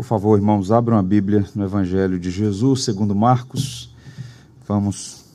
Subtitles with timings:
[0.00, 3.94] Por favor, irmãos, abram a Bíblia no Evangelho de Jesus, segundo Marcos.
[4.66, 5.26] Vamos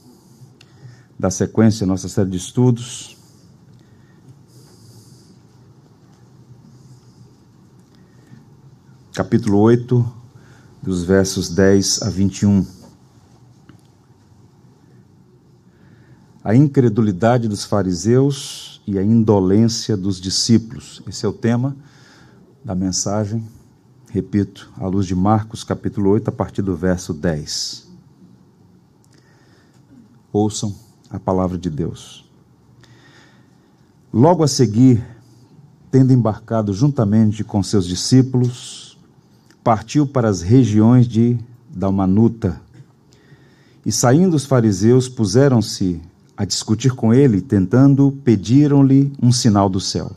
[1.19, 3.15] dar sequência à nossa série de estudos.
[9.13, 10.03] Capítulo 8,
[10.81, 12.65] dos versos 10 a 21.
[16.43, 21.03] A incredulidade dos fariseus e a indolência dos discípulos.
[21.07, 21.77] Esse é o tema
[22.63, 23.45] da mensagem
[24.15, 27.85] Repito, à luz de Marcos capítulo 8, a partir do verso 10.
[30.31, 30.73] Ouçam
[31.09, 32.23] a palavra de Deus.
[34.13, 35.05] Logo a seguir,
[35.91, 38.97] tendo embarcado juntamente com seus discípulos,
[39.61, 41.37] partiu para as regiões de
[41.69, 42.61] Dalmanuta.
[43.85, 46.01] E saindo os fariseus, puseram-se
[46.37, 50.15] a discutir com ele, tentando, pediram-lhe um sinal do céu.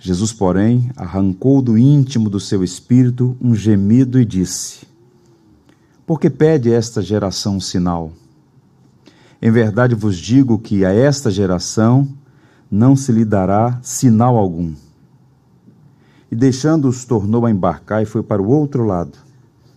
[0.00, 4.86] Jesus, porém, arrancou do íntimo do seu espírito um gemido e disse:
[6.06, 8.12] Por que pede esta geração um sinal?
[9.42, 12.08] Em verdade vos digo que a esta geração
[12.70, 14.72] não se lhe dará sinal algum.
[16.30, 19.18] E deixando-os, tornou a embarcar e foi para o outro lado.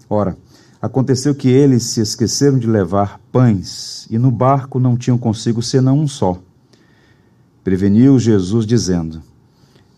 [0.09, 0.37] Ora,
[0.81, 5.97] aconteceu que eles se esqueceram de levar pães, e no barco não tinham consigo senão
[5.97, 6.37] um só.
[7.63, 9.30] Preveniu Jesus, dizendo: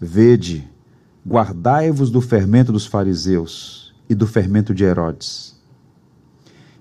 [0.04, 0.70] Vede,
[1.26, 5.56] guardai-vos do fermento dos fariseus e do fermento de Herodes.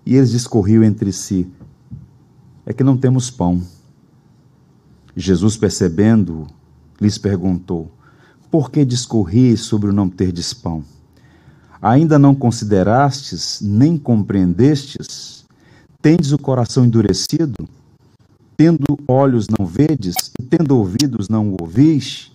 [0.04, 1.46] E eles discorriam entre si:
[2.66, 3.62] É que não temos pão.
[5.14, 6.48] Jesus, percebendo,
[7.00, 7.92] lhes perguntou:
[8.50, 10.82] Por que discorri sobre o não terdes pão?
[11.80, 15.44] Ainda não considerastes, nem compreendestes?
[16.00, 17.68] Tendes o coração endurecido?
[18.56, 22.31] Tendo olhos não vedes, e tendo ouvidos não ouvis?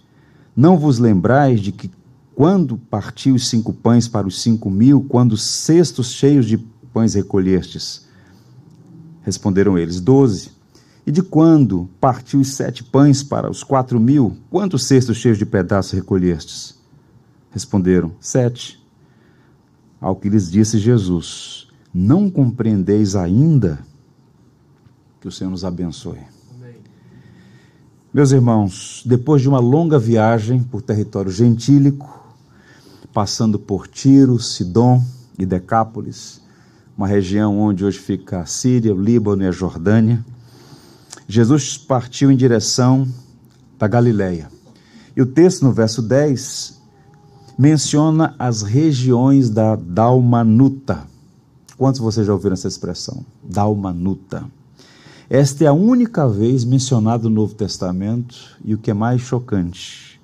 [0.57, 1.91] Não vos lembrais de que
[2.33, 6.57] quando partiu os cinco pães para os cinco mil, quando cestos cheios de
[6.91, 8.07] pães recolhestes?
[9.21, 10.49] Responderam eles, doze.
[11.05, 15.45] E de quando partiu os sete pães para os quatro mil, quantos cestos cheios de
[15.45, 16.75] pedaços recolhestes?
[17.51, 18.83] Responderam, sete.
[20.01, 23.77] Ao que lhes disse Jesus, não compreendeis ainda?
[25.21, 26.36] Que o Senhor nos abençoe.
[28.17, 32.35] Meus irmãos, depois de uma longa viagem por território gentílico,
[33.13, 35.03] passando por Tiro, Sidom
[35.37, 36.41] e Decápolis,
[36.97, 40.25] uma região onde hoje fica a Síria, o Líbano e a Jordânia,
[41.27, 43.07] Jesus partiu em direção
[43.77, 44.49] da Galileia.
[45.15, 46.81] E o texto no verso 10
[47.55, 51.05] menciona as regiões da Dalmanuta.
[51.77, 53.23] Quantos vocês já ouviram essa expressão?
[53.43, 54.43] Dalmanuta.
[55.29, 60.21] Esta é a única vez mencionada no Novo Testamento e o que é mais chocante,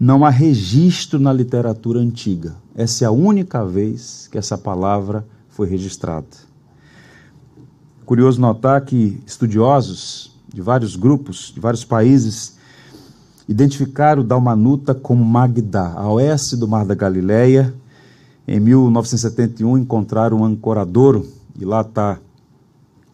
[0.00, 2.56] não há registro na literatura antiga.
[2.74, 6.26] Essa é a única vez que essa palavra foi registrada.
[8.04, 12.56] Curioso notar que estudiosos de vários grupos, de vários países,
[13.48, 17.72] identificaram Dalmanuta como Magdá, a oeste do Mar da Galileia.
[18.46, 22.18] Em 1971 encontraram um ancoradouro e lá está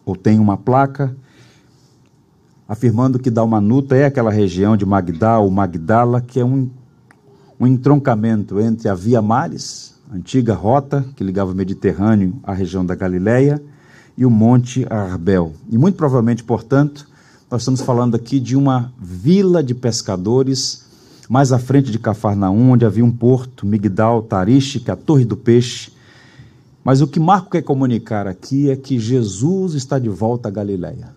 [0.05, 1.15] ou tem uma placa
[2.67, 6.69] afirmando que Dalmanuta é aquela região de Magdá ou Magdala, que é um,
[7.59, 12.95] um entroncamento entre a Via Maris, antiga rota que ligava o Mediterrâneo à região da
[12.95, 13.61] Galileia,
[14.17, 15.53] e o Monte Arbel.
[15.69, 17.07] E muito provavelmente, portanto,
[17.49, 20.83] nós estamos falando aqui de uma vila de pescadores
[21.29, 25.25] mais à frente de Cafarnaum, onde havia um porto, Migdal, Tarish, que é a Torre
[25.25, 25.91] do Peixe,
[26.83, 31.13] mas o que Marco quer comunicar aqui é que Jesus está de volta à Galiléia.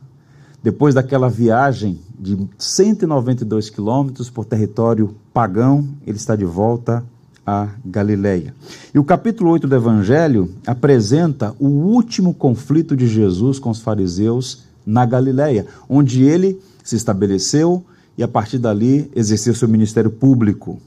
[0.63, 7.05] Depois daquela viagem de 192 quilômetros por território pagão, ele está de volta
[7.47, 8.55] à Galiléia.
[8.93, 14.65] E o capítulo 8 do Evangelho apresenta o último conflito de Jesus com os fariseus
[14.85, 17.85] na Galiléia, onde ele se estabeleceu
[18.17, 20.81] e a partir dali exerceu seu ministério público.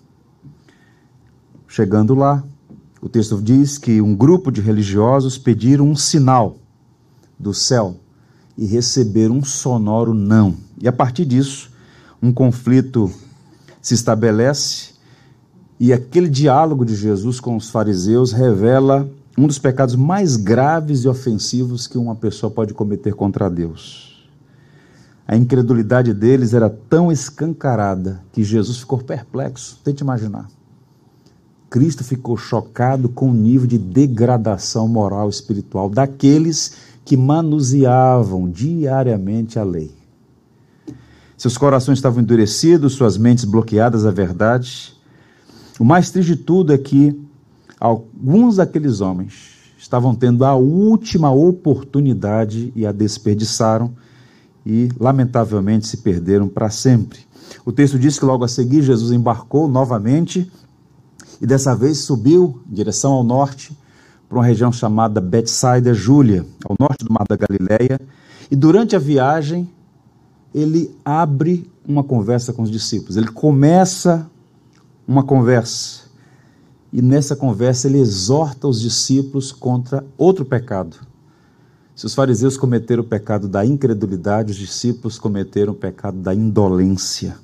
[1.68, 2.44] Chegando lá,
[3.02, 6.58] o texto diz que um grupo de religiosos pediram um sinal
[7.38, 7.96] do céu
[8.58, 10.56] e receberam um sonoro não.
[10.82, 11.72] E a partir disso,
[12.22, 13.12] um conflito
[13.82, 14.90] se estabelece
[15.80, 21.08] e aquele diálogo de Jesus com os fariseus revela um dos pecados mais graves e
[21.08, 24.28] ofensivos que uma pessoa pode cometer contra Deus.
[25.26, 29.80] A incredulidade deles era tão escancarada que Jesus ficou perplexo.
[29.84, 30.50] Tente imaginar.
[31.70, 36.74] Cristo ficou chocado com o nível de degradação moral e espiritual daqueles
[37.06, 39.92] que manuseavam diariamente a lei.
[41.38, 44.94] Seus corações estavam endurecidos, suas mentes bloqueadas à verdade.
[45.80, 47.18] O mais triste de tudo é que
[47.80, 53.94] alguns daqueles homens estavam tendo a última oportunidade e a desperdiçaram
[54.66, 57.20] e, lamentavelmente, se perderam para sempre.
[57.66, 60.52] O texto diz que logo a seguir Jesus embarcou novamente
[61.42, 63.78] e dessa vez subiu em direção ao norte
[64.28, 68.00] para uma região chamada Betsaida Júlia, ao norte do Mar da Galileia,
[68.52, 69.70] e durante a viagem
[70.54, 73.18] ele abre uma conversa com os discípulos.
[73.18, 74.30] Ele começa
[75.08, 76.04] uma conversa.
[76.92, 80.98] E nessa conversa ele exorta os discípulos contra outro pecado.
[81.96, 87.36] Se os fariseus cometeram o pecado da incredulidade, os discípulos cometeram o pecado da indolência.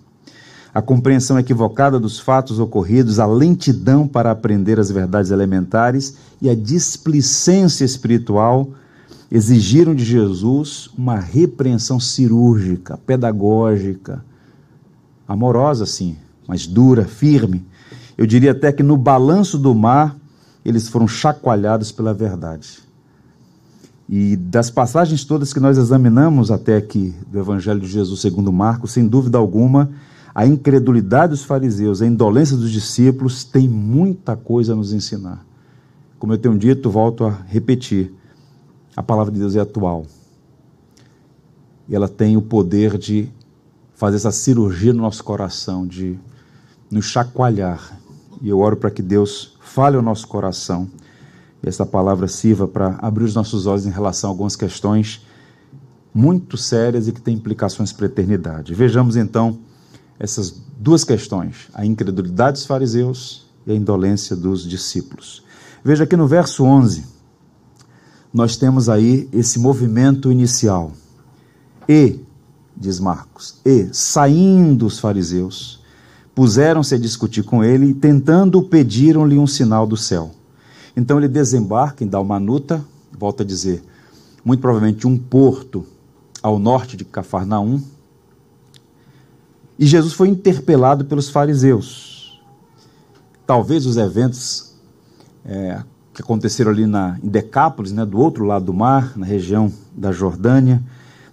[0.75, 6.53] A compreensão equivocada dos fatos ocorridos, a lentidão para aprender as verdades elementares e a
[6.53, 8.71] displicência espiritual
[9.31, 14.21] exigiram de Jesus uma repreensão cirúrgica, pedagógica,
[15.25, 17.65] amorosa, sim, mas dura, firme.
[18.17, 20.13] Eu diria até que no balanço do mar
[20.65, 22.79] eles foram chacoalhados pela verdade.
[24.09, 28.91] E das passagens todas que nós examinamos até aqui do Evangelho de Jesus segundo Marcos,
[28.91, 29.89] sem dúvida alguma,
[30.35, 35.45] a incredulidade dos fariseus, a indolência dos discípulos tem muita coisa a nos ensinar.
[36.19, 38.13] Como eu tenho dito, volto a repetir
[38.95, 40.05] a palavra de Deus é atual.
[41.87, 43.29] E ela tem o poder de
[43.93, 46.19] fazer essa cirurgia no nosso coração, de
[46.91, 47.97] nos chacoalhar.
[48.41, 50.89] E eu oro para que Deus fale ao nosso coração
[51.63, 55.25] e essa palavra sirva para abrir os nossos olhos em relação a algumas questões
[56.13, 58.73] muito sérias e que têm implicações para a eternidade.
[58.73, 59.59] Vejamos então
[60.19, 65.43] essas duas questões: a incredulidade dos fariseus e a indolência dos discípulos.
[65.83, 67.15] Veja aqui no verso 11
[68.35, 70.91] nós temos aí esse movimento inicial.
[71.87, 72.19] E,
[72.75, 75.81] diz Marcos, e saindo os fariseus,
[76.35, 80.31] puseram-se a discutir com ele, tentando pediram-lhe um sinal do céu.
[80.97, 82.83] Então ele desembarca em Dalmanuta,
[83.17, 83.81] volta a dizer,
[84.43, 85.85] muito provavelmente um porto
[86.43, 87.81] ao norte de Cafarnaum.
[89.77, 92.41] E Jesus foi interpelado pelos fariseus.
[93.45, 94.73] Talvez os eventos
[95.45, 95.83] é,
[96.13, 100.11] que aconteceram ali na, em Decápolis, né, do outro lado do mar, na região da
[100.11, 100.81] Jordânia,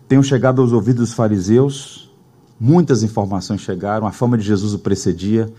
[0.09, 2.11] tenham chegado aos ouvidos dos fariseus.
[2.59, 5.53] Muitas informações chegaram, a fama de Jesus o precedia.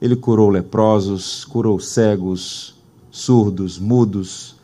[0.00, 2.74] Ele curou leprosos, curou cegos,
[3.10, 4.56] surdos, mudos,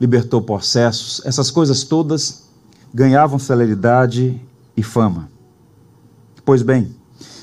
[0.00, 1.20] libertou possessos.
[1.24, 2.48] Essas coisas todas
[2.94, 4.40] ganhavam celeridade
[4.76, 5.28] e fama.
[6.44, 6.94] Pois bem,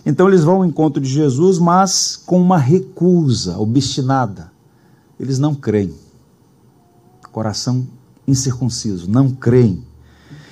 [0.06, 4.52] então eles vão ao encontro de Jesus, mas com uma recusa obstinada
[5.20, 5.94] eles não creem.
[7.32, 7.86] Coração
[8.28, 9.84] incircunciso, não creem.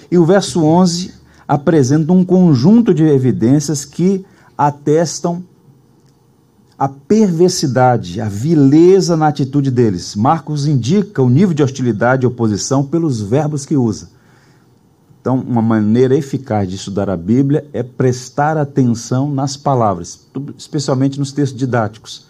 [0.09, 1.13] E o verso 11
[1.47, 4.25] apresenta um conjunto de evidências que
[4.57, 5.43] atestam
[6.77, 10.15] a perversidade, a vileza na atitude deles.
[10.15, 14.09] Marcos indica o nível de hostilidade e oposição pelos verbos que usa.
[15.23, 20.27] Então, uma maneira eficaz de estudar a Bíblia é prestar atenção nas palavras,
[20.57, 22.27] especialmente nos textos didáticos.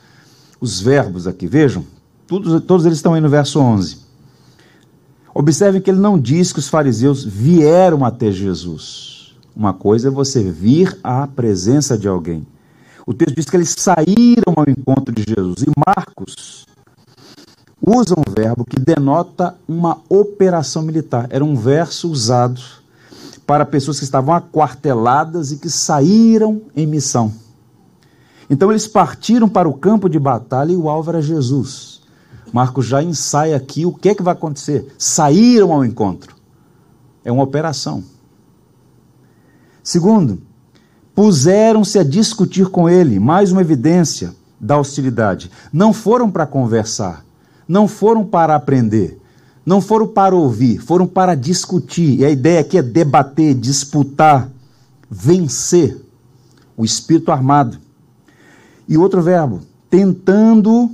[0.61, 1.83] Os verbos aqui, vejam,
[2.27, 3.97] Todos, todos eles estão aí no verso 11.
[5.33, 9.33] Observem que ele não diz que os fariseus vieram até Jesus.
[9.55, 12.45] Uma coisa é você vir à presença de alguém.
[13.07, 15.63] O texto diz que eles saíram ao encontro de Jesus.
[15.63, 16.67] E Marcos
[17.81, 21.27] usa um verbo que denota uma operação militar.
[21.31, 22.61] Era um verso usado
[23.45, 27.33] para pessoas que estavam aquarteladas e que saíram em missão.
[28.49, 32.01] Então eles partiram para o campo de batalha e o alvo era Jesus.
[32.51, 34.93] Marcos já ensaia aqui o que é que vai acontecer.
[34.97, 36.35] Saíram ao encontro.
[37.25, 38.03] É uma operação.
[39.83, 40.41] Segundo,
[41.15, 45.51] puseram-se a discutir com ele, mais uma evidência da hostilidade.
[45.71, 47.25] Não foram para conversar,
[47.67, 49.19] não foram para aprender,
[49.65, 52.19] não foram para ouvir, foram para discutir.
[52.19, 54.49] E a ideia aqui é debater, disputar,
[55.09, 55.97] vencer
[56.75, 57.77] o espírito armado.
[58.87, 60.91] E outro verbo, tentando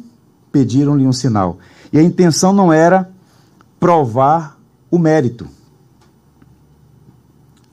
[0.52, 1.58] pediram-lhe um sinal.
[1.92, 3.10] E a intenção não era
[3.80, 4.60] provar
[4.92, 5.48] o mérito.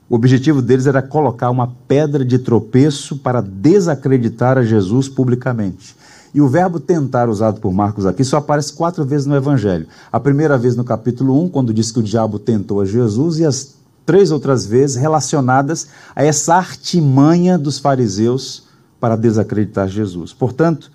[0.09, 5.95] O objetivo deles era colocar uma pedra de tropeço para desacreditar a Jesus publicamente.
[6.33, 9.87] E o verbo tentar, usado por Marcos aqui, só aparece quatro vezes no Evangelho.
[10.11, 13.45] A primeira vez no capítulo 1, quando diz que o diabo tentou a Jesus, e
[13.45, 18.63] as três outras vezes relacionadas a essa artimanha dos fariseus
[18.99, 20.33] para desacreditar Jesus.
[20.33, 20.91] Portanto,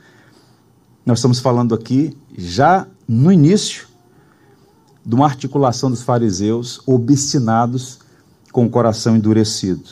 [1.05, 3.87] nós estamos falando aqui, já no início,
[5.05, 7.99] de uma articulação dos fariseus obstinados
[8.53, 9.83] com o coração endurecido.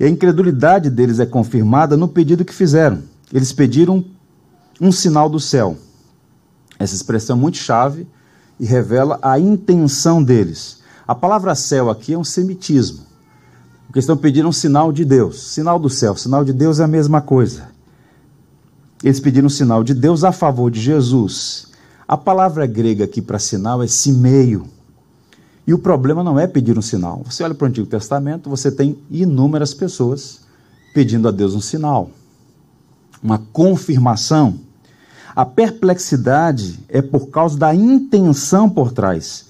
[0.00, 3.02] E a incredulidade deles é confirmada no pedido que fizeram.
[3.32, 4.04] Eles pediram
[4.80, 5.76] um sinal do céu.
[6.78, 8.06] Essa expressão é muito chave
[8.58, 10.82] e revela a intenção deles.
[11.06, 13.04] A palavra céu aqui é um semitismo.
[13.86, 15.52] Porque estão pedindo um sinal de Deus.
[15.52, 17.68] Sinal do céu, sinal de Deus é a mesma coisa.
[19.02, 21.68] Eles pediram um sinal de Deus a favor de Jesus.
[22.08, 24.66] A palavra grega aqui para sinal é simeio.
[25.66, 27.22] E o problema não é pedir um sinal.
[27.24, 30.40] Você olha para o Antigo Testamento, você tem inúmeras pessoas
[30.94, 32.10] pedindo a Deus um sinal,
[33.24, 34.60] uma confirmação.
[35.34, 39.46] A perplexidade é por causa da intenção por trás.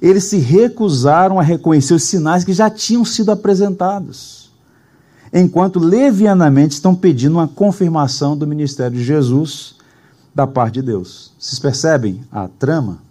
[0.00, 4.50] Eles se recusaram a reconhecer os sinais que já tinham sido apresentados,
[5.32, 9.74] enquanto levianamente estão pedindo uma confirmação do ministério de Jesus
[10.34, 11.32] da parte de Deus.
[11.38, 13.02] Vocês percebem a trama?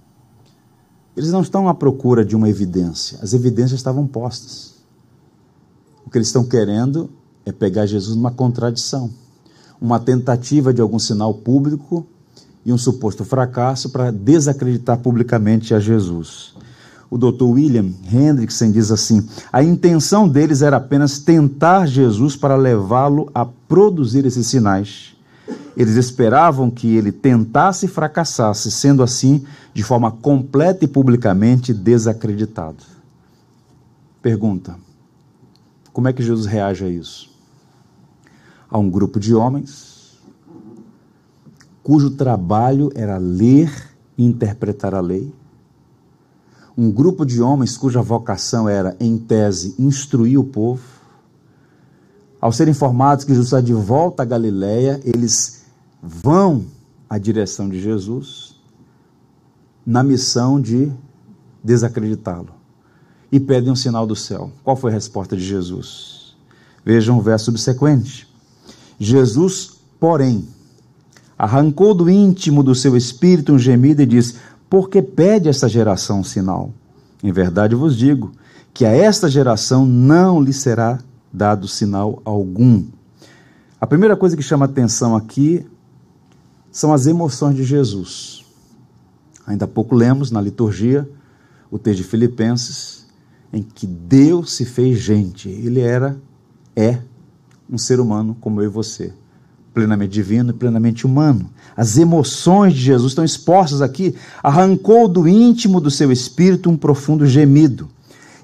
[1.15, 4.75] Eles não estão à procura de uma evidência, as evidências estavam postas.
[6.05, 7.09] O que eles estão querendo
[7.45, 9.09] é pegar Jesus numa contradição,
[9.79, 12.05] uma tentativa de algum sinal público
[12.65, 16.55] e um suposto fracasso para desacreditar publicamente a Jesus.
[17.10, 17.43] O Dr.
[17.43, 24.25] William Hendrickson diz assim: a intenção deles era apenas tentar Jesus para levá-lo a produzir
[24.25, 25.17] esses sinais
[25.77, 32.84] eles esperavam que ele tentasse e fracassasse, sendo assim, de forma completa e publicamente desacreditado.
[34.19, 34.75] Pergunta:
[35.93, 37.29] como é que Jesus reage a isso?
[38.69, 39.97] A um grupo de homens
[41.88, 43.71] cujo trabalho era ler
[44.17, 45.33] e interpretar a lei.
[46.77, 50.83] Um grupo de homens cuja vocação era, em tese, instruir o povo.
[52.41, 55.65] Ao serem informados que Jesus está de volta a Galiléia, eles
[56.03, 56.65] vão
[57.09, 58.59] à direção de Jesus
[59.86, 60.91] na missão de
[61.63, 62.50] desacreditá-lo
[63.31, 64.51] e pedem um sinal do céu.
[64.62, 66.36] Qual foi a resposta de Jesus?
[66.83, 68.26] Vejam o verso subsequente.
[69.00, 70.48] Jesus, porém,
[71.38, 74.36] arrancou do íntimo do seu espírito um gemido e diz:
[74.70, 76.72] Por que pede esta geração um sinal?
[77.24, 78.32] Em verdade vos digo
[78.74, 81.00] que a esta geração não lhe será
[81.32, 82.86] dado sinal algum.
[83.80, 85.66] A primeira coisa que chama atenção aqui
[86.72, 88.46] são as emoções de Jesus.
[89.46, 91.10] Ainda há pouco lemos na liturgia
[91.72, 93.08] o texto de Filipenses,
[93.51, 95.50] em que Deus se fez gente.
[95.50, 96.18] Ele era,
[96.75, 97.00] é,
[97.69, 99.13] um ser humano como eu e você,
[99.74, 101.50] plenamente divino e plenamente humano.
[101.75, 104.15] As emoções de Jesus estão expostas aqui.
[104.41, 107.88] Arrancou do íntimo do seu espírito um profundo gemido.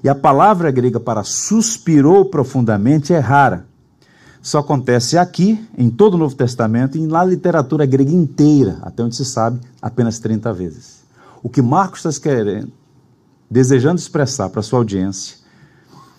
[0.02, 3.66] E a palavra grega para suspirou profundamente é rara
[4.44, 9.16] só acontece aqui, em todo o Novo Testamento, e na literatura grega inteira, até onde
[9.16, 11.02] se sabe, apenas 30 vezes.
[11.42, 12.70] O que Marcos está querendo,
[13.50, 15.38] desejando expressar para sua audiência,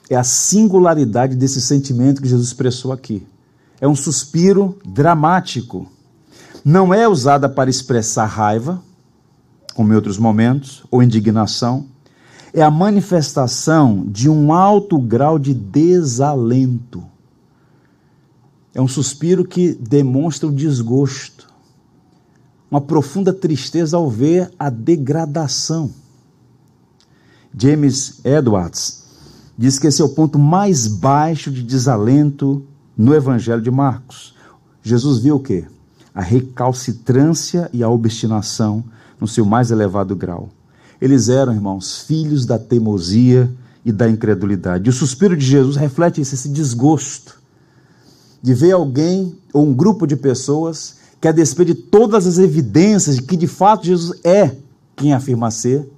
[0.10, 3.26] é a singularidade desse sentimento que Jesus expressou aqui.
[3.80, 5.88] É um suspiro dramático.
[6.64, 8.82] Não é usada para expressar raiva,
[9.74, 11.88] como em outros momentos, ou indignação.
[12.54, 17.04] É a manifestação de um alto grau de desalento
[18.76, 21.48] é um suspiro que demonstra o desgosto,
[22.70, 25.94] uma profunda tristeza ao ver a degradação.
[27.58, 29.05] James Edwards
[29.58, 32.64] diz que esse é o ponto mais baixo de desalento
[32.98, 34.36] no Evangelho de Marcos.
[34.84, 35.66] Jesus viu o quê?
[36.14, 38.84] A recalcitrância e a obstinação
[39.20, 40.50] no seu mais elevado grau.
[41.02, 43.52] Eles eram, irmãos, filhos da teimosia
[43.84, 44.88] e da incredulidade.
[44.88, 47.40] E o suspiro de Jesus reflete esse, esse desgosto
[48.42, 53.16] de ver alguém ou um grupo de pessoas que, a despeito de todas as evidências
[53.16, 54.56] de que de fato Jesus é
[54.96, 55.90] quem afirma ser,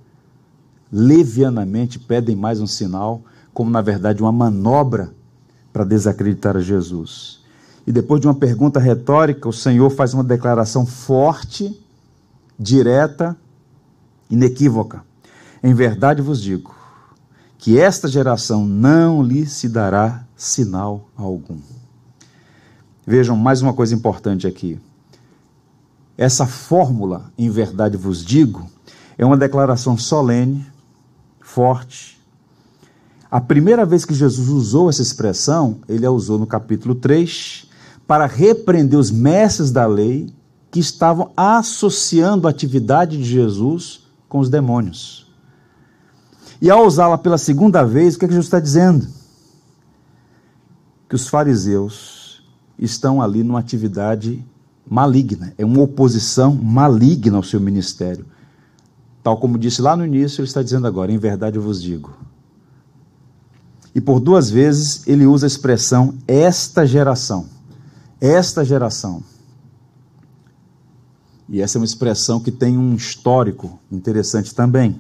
[0.92, 3.22] levianamente pedem mais um sinal,
[3.58, 5.12] como na verdade uma manobra
[5.74, 7.40] para desacreditar Jesus.
[7.88, 11.76] E depois de uma pergunta retórica, o Senhor faz uma declaração forte,
[12.60, 13.36] direta,
[14.30, 15.04] inequívoca.
[15.64, 16.76] Em verdade vos digo
[17.58, 21.58] que esta geração não lhe se dará sinal algum.
[23.08, 24.80] Vejam mais uma coisa importante aqui.
[26.16, 28.70] Essa fórmula, em verdade vos digo,
[29.18, 30.64] é uma declaração solene,
[31.42, 32.17] forte.
[33.30, 37.68] A primeira vez que Jesus usou essa expressão, ele a usou no capítulo 3,
[38.08, 40.34] para repreender os mestres da lei
[40.72, 45.28] que estavam associando a atividade de Jesus com os demônios.
[46.62, 49.06] E ao usá-la pela segunda vez, o que, é que Jesus está dizendo?
[51.10, 52.44] Que os fariseus
[52.80, 54.44] estão ali numa atividade
[54.90, 58.26] maligna, é uma oposição maligna ao seu ministério.
[59.22, 62.27] Tal como disse lá no início, ele está dizendo agora: em verdade eu vos digo.
[63.98, 67.48] E por duas vezes ele usa a expressão esta geração.
[68.22, 69.24] Esta geração.
[71.50, 75.00] E essa é uma expressão que tem um histórico interessante também.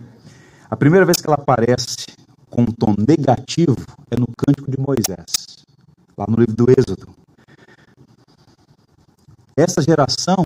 [0.68, 2.08] A primeira vez que ela aparece
[2.50, 3.78] com um tom negativo
[4.10, 5.58] é no Cântico de Moisés,
[6.18, 7.10] lá no livro do Êxodo.
[9.56, 10.44] Essa geração,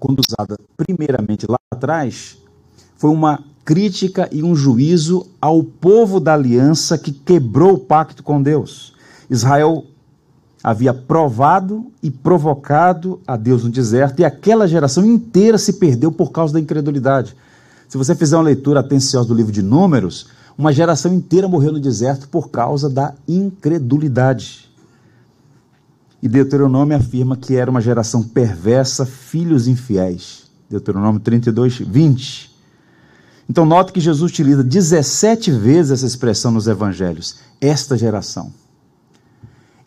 [0.00, 2.38] quando usada primeiramente lá atrás,
[2.98, 8.42] foi uma crítica e um juízo ao povo da aliança que quebrou o pacto com
[8.42, 8.92] Deus.
[9.30, 9.84] Israel
[10.62, 16.32] havia provado e provocado a Deus no deserto e aquela geração inteira se perdeu por
[16.32, 17.36] causa da incredulidade.
[17.88, 20.26] Se você fizer uma leitura atenciosa do livro de Números,
[20.56, 24.68] uma geração inteira morreu no deserto por causa da incredulidade.
[26.20, 30.50] E Deuteronômio afirma que era uma geração perversa, filhos infiéis.
[30.68, 32.57] Deuteronômio 32, 20.
[33.48, 37.36] Então, note que Jesus utiliza 17 vezes essa expressão nos evangelhos.
[37.60, 38.52] Esta geração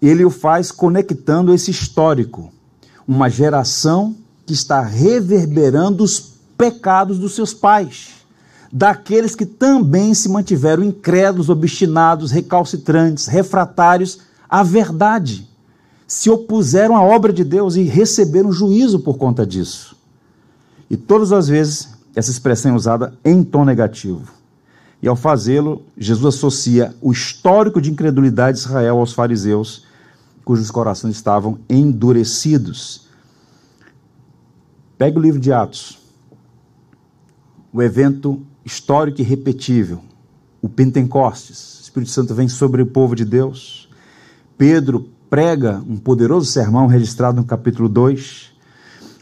[0.02, 2.52] ele o faz conectando esse histórico,
[3.08, 4.16] uma geração
[4.46, 6.20] que está reverberando os
[6.58, 8.10] pecados dos seus pais,
[8.72, 15.48] daqueles que também se mantiveram incrédulos, obstinados, recalcitrantes, refratários à verdade,
[16.08, 19.96] se opuseram à obra de Deus e receberam juízo por conta disso.
[20.90, 24.32] E todas as vezes essa expressão é usada em tom negativo.
[25.02, 29.86] E ao fazê-lo, Jesus associa o histórico de incredulidade de Israel aos fariseus
[30.44, 33.08] cujos corações estavam endurecidos.
[34.98, 36.00] Pegue o livro de Atos,
[37.72, 40.02] o evento histórico e repetível,
[40.62, 41.80] o Pentecostes.
[41.80, 43.90] O Espírito Santo vem sobre o povo de Deus.
[44.58, 48.52] Pedro prega um poderoso sermão registrado no capítulo 2.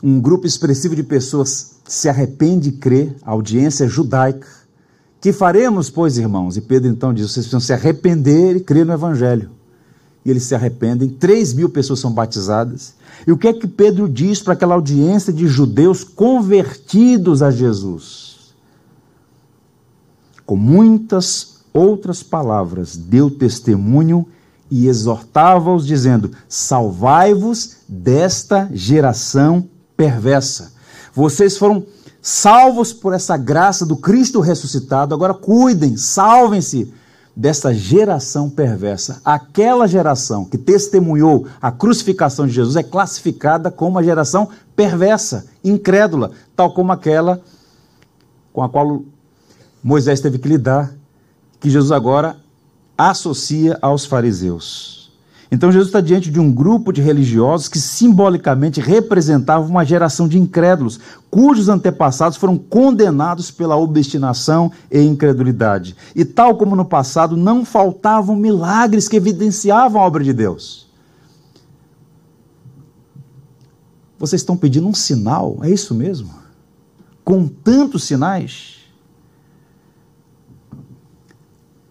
[0.01, 4.48] Um grupo expressivo de pessoas se arrepende e crê, a audiência judaica.
[5.19, 6.55] Que faremos, pois, irmãos?
[6.55, 9.60] E Pedro então diz: vocês precisam se arrepender e crer no Evangelho
[10.24, 11.10] e eles se arrependem.
[11.10, 12.93] Três mil pessoas são batizadas.
[13.25, 18.54] E o que é que Pedro diz para aquela audiência de judeus convertidos a Jesus?
[20.45, 24.28] Com muitas outras palavras, deu testemunho
[24.69, 30.73] e exortava-os, dizendo: Salvai-vos desta geração perversa.
[31.13, 31.86] Vocês foram
[32.22, 36.93] salvos por essa graça do Cristo ressuscitado, agora cuidem, salvem-se
[37.36, 39.22] dessa geração perversa.
[39.24, 46.32] Aquela geração que testemunhou a crucificação de Jesus é classificada como uma geração perversa, incrédula,
[46.56, 47.41] tal como aquela
[48.52, 49.04] com a qual
[49.82, 50.93] Moisés teve que lidar,
[51.62, 52.36] que Jesus agora
[52.98, 54.98] associa aos fariseus.
[55.51, 60.38] Então Jesus está diante de um grupo de religiosos que simbolicamente representavam uma geração de
[60.38, 65.95] incrédulos, cujos antepassados foram condenados pela obstinação e incredulidade.
[66.15, 70.88] E tal como no passado, não faltavam milagres que evidenciavam a obra de Deus.
[74.19, 76.29] Vocês estão pedindo um sinal, é isso mesmo?
[77.23, 78.79] Com tantos sinais?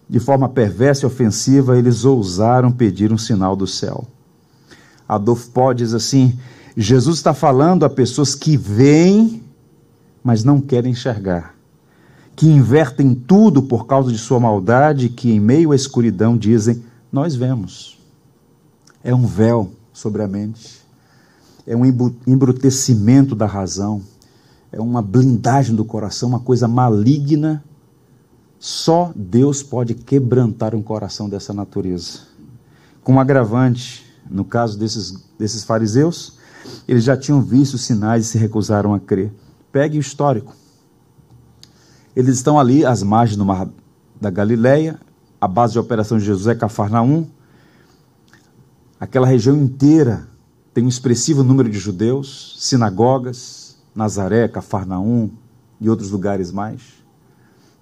[0.08, 4.06] De forma perversa e ofensiva, eles ousaram pedir um sinal do céu.
[5.06, 6.38] Adolfo Pó diz assim:
[6.76, 9.42] Jesus está falando a pessoas que veem,
[10.22, 11.54] mas não querem enxergar,
[12.34, 17.34] que invertem tudo por causa de sua maldade, que em meio à escuridão dizem: Nós
[17.34, 17.98] vemos.
[19.04, 20.80] É um véu sobre a mente,
[21.66, 21.84] é um
[22.26, 24.02] embrutecimento da razão,
[24.72, 27.62] é uma blindagem do coração, uma coisa maligna
[28.58, 32.20] só Deus pode quebrantar um coração dessa natureza.
[33.02, 36.38] Com um agravante, no caso desses, desses fariseus,
[36.86, 39.32] eles já tinham visto sinais e se recusaram a crer.
[39.70, 40.54] Pegue o histórico.
[42.14, 43.68] Eles estão ali às margens do mar
[44.20, 44.98] da Galileia,
[45.40, 47.28] a base de operação de Jesus é Cafarnaum.
[48.98, 50.26] Aquela região inteira
[50.74, 55.30] tem um expressivo número de judeus, sinagogas, Nazaré, Cafarnaum
[55.80, 56.97] e outros lugares mais.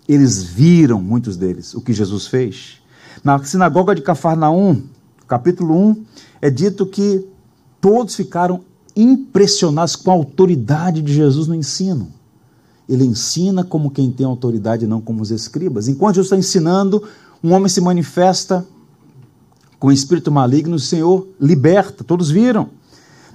[0.08, 2.78] Eles viram, muitos deles, o que Jesus fez.
[3.24, 4.82] Na sinagoga de Cafarnaum,
[5.26, 6.04] capítulo 1,
[6.40, 7.26] é dito que
[7.80, 8.60] todos ficaram
[8.94, 12.08] impressionados com a autoridade de Jesus no ensino.
[12.88, 15.88] Ele ensina como quem tem autoridade, não como os escribas.
[15.88, 17.02] Enquanto Jesus está ensinando,
[17.42, 18.64] um homem se manifesta
[19.78, 22.70] com espírito maligno, o Senhor liberta, todos viram.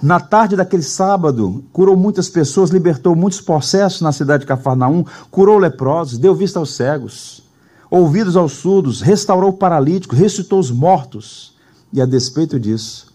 [0.01, 5.59] Na tarde daquele sábado, curou muitas pessoas, libertou muitos processos na cidade de Cafarnaum, curou
[5.59, 7.43] leprosos, deu vista aos cegos,
[7.89, 11.55] ouvidos aos surdos, restaurou paralíticos, ressuscitou os mortos.
[11.93, 13.13] E a despeito disso,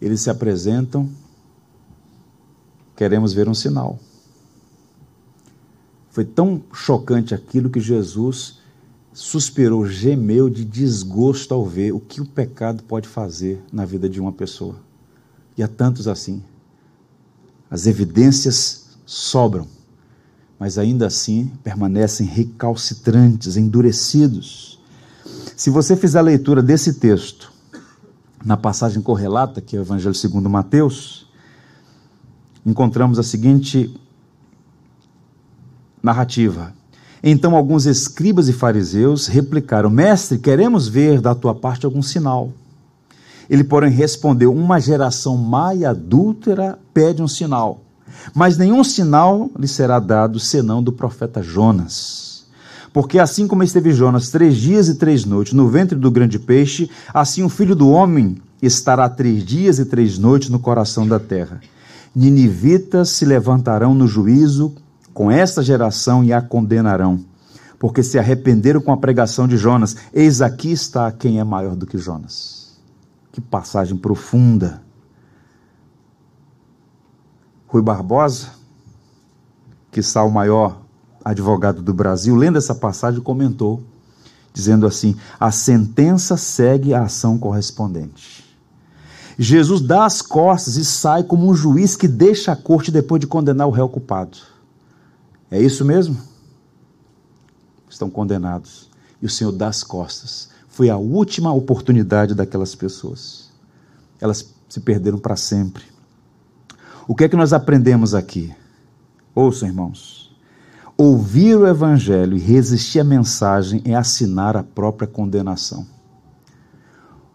[0.00, 1.08] eles se apresentam,
[2.96, 4.00] queremos ver um sinal.
[6.10, 8.58] Foi tão chocante aquilo que Jesus
[9.14, 14.20] suspirou, gemeu de desgosto ao ver o que o pecado pode fazer na vida de
[14.20, 14.74] uma pessoa.
[15.56, 16.42] E há tantos assim.
[17.70, 19.68] As evidências sobram,
[20.58, 24.80] mas ainda assim permanecem recalcitrantes, endurecidos.
[25.56, 27.52] Se você fizer a leitura desse texto
[28.44, 31.28] na passagem correlata, que é o Evangelho segundo Mateus,
[32.66, 33.94] encontramos a seguinte
[36.02, 36.74] narrativa.
[37.26, 42.52] Então alguns escribas e fariseus replicaram: Mestre, queremos ver da tua parte algum sinal.
[43.48, 47.80] Ele, porém, respondeu: Uma geração má e adúltera pede um sinal,
[48.34, 52.44] mas nenhum sinal lhe será dado senão do profeta Jonas.
[52.92, 56.90] Porque assim como esteve Jonas três dias e três noites no ventre do grande peixe,
[57.12, 61.60] assim o filho do homem estará três dias e três noites no coração da terra.
[62.14, 64.74] Ninivitas se levantarão no juízo
[65.14, 67.24] com esta geração e a condenarão,
[67.78, 69.96] porque se arrependeram com a pregação de Jonas.
[70.12, 72.80] Eis aqui está quem é maior do que Jonas.
[73.30, 74.82] Que passagem profunda.
[77.68, 78.48] Rui Barbosa,
[79.90, 80.82] que está o maior
[81.24, 83.82] advogado do Brasil, lendo essa passagem, comentou,
[84.52, 88.44] dizendo assim: a sentença segue a ação correspondente.
[89.36, 93.26] Jesus dá as costas e sai como um juiz que deixa a corte depois de
[93.26, 94.53] condenar o réu culpado.
[95.50, 96.16] É isso mesmo?
[97.88, 98.90] Estão condenados.
[99.20, 100.48] E o Senhor dá as costas.
[100.68, 103.50] Foi a última oportunidade daquelas pessoas.
[104.20, 105.84] Elas se perderam para sempre.
[107.06, 108.54] O que é que nós aprendemos aqui?
[109.34, 110.34] Ouçam, irmãos.
[110.96, 115.86] Ouvir o Evangelho e resistir à mensagem é assinar a própria condenação.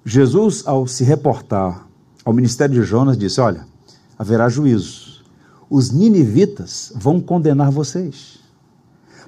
[0.03, 1.87] Jesus, ao se reportar
[2.23, 3.65] ao ministério de Jonas, disse: Olha,
[4.17, 5.08] haverá juízo
[5.69, 8.39] os ninivitas vão condenar vocês.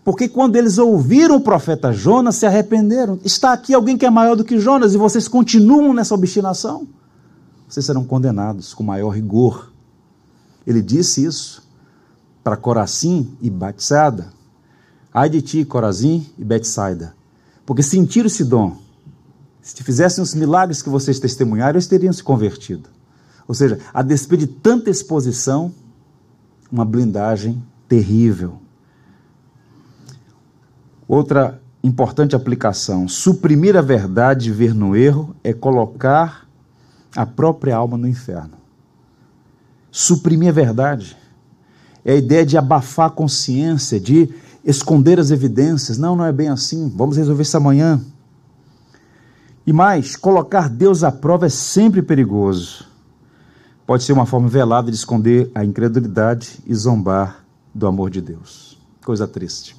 [0.03, 3.19] Porque quando eles ouviram o profeta Jonas, se arrependeram.
[3.23, 6.87] Está aqui alguém que é maior do que Jonas e vocês continuam nessa obstinação.
[7.67, 9.71] Vocês serão condenados com maior rigor.
[10.65, 11.63] Ele disse isso
[12.43, 14.33] para Corazim e Batsada.
[15.13, 17.13] Ai de ti, Corazim e Betsaida.
[17.65, 18.77] Porque sentiram esse dom.
[19.61, 22.89] Se fizessem os milagres que vocês testemunharam, eles teriam se convertido.
[23.47, 25.73] Ou seja, a despeito de tanta exposição,
[26.71, 28.59] uma blindagem terrível.
[31.07, 36.47] Outra importante aplicação: suprimir a verdade e ver no erro é colocar
[37.15, 38.53] a própria alma no inferno.
[39.91, 41.17] Suprimir a verdade
[42.05, 45.97] é a ideia de abafar a consciência, de esconder as evidências.
[45.97, 46.89] Não, não é bem assim.
[46.95, 48.01] Vamos resolver isso amanhã.
[49.67, 52.90] E mais, colocar Deus à prova é sempre perigoso
[53.91, 57.43] pode ser uma forma velada de esconder a incredulidade e zombar
[57.75, 58.79] do amor de Deus.
[59.03, 59.75] Coisa triste.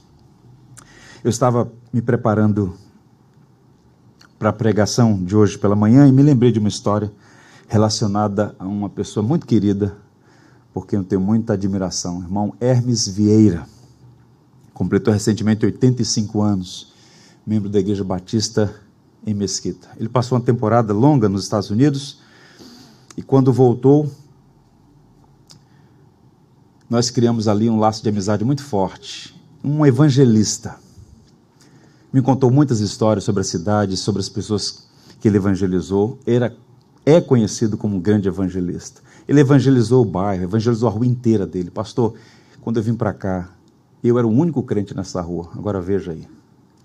[1.25, 2.75] Eu estava me preparando
[4.39, 7.11] para a pregação de hoje pela manhã e me lembrei de uma história
[7.67, 9.97] relacionada a uma pessoa muito querida,
[10.75, 13.67] por quem eu tenho muita admiração, irmão Hermes Vieira.
[14.75, 16.93] Completou recentemente 85 anos,
[17.47, 18.75] membro da Igreja Batista
[19.27, 19.89] em Mesquita.
[19.97, 22.22] Ele passou uma temporada longa nos Estados Unidos
[23.17, 24.11] e quando voltou,
[26.89, 29.35] nós criamos ali um laço de amizade muito forte.
[29.65, 30.77] Um evangelista.
[32.13, 34.87] Me contou muitas histórias sobre a cidade, sobre as pessoas
[35.21, 36.19] que ele evangelizou.
[36.27, 36.55] Era,
[37.07, 39.01] é conhecido como um grande evangelista.
[39.27, 41.71] Ele evangelizou o bairro, evangelizou a rua inteira dele.
[41.71, 42.15] Pastor,
[42.61, 43.51] quando eu vim para cá,
[44.03, 45.49] eu era o único crente nessa rua.
[45.55, 46.27] Agora veja aí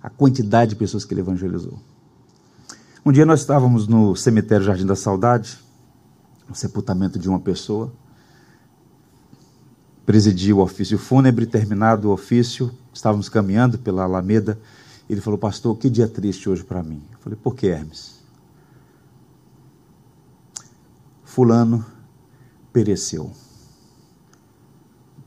[0.01, 1.73] a quantidade de pessoas que ele evangelizou.
[3.05, 5.57] Um dia nós estávamos no cemitério Jardim da Saudade
[6.49, 7.91] o sepultamento de uma pessoa.
[10.05, 14.59] Presidi o ofício fúnebre, terminado o ofício, estávamos caminhando pela Alameda.
[15.09, 17.01] Ele falou, pastor, que dia triste hoje para mim.
[17.11, 18.17] Eu falei, por que, Hermes?
[21.23, 21.85] Fulano
[22.71, 23.31] pereceu.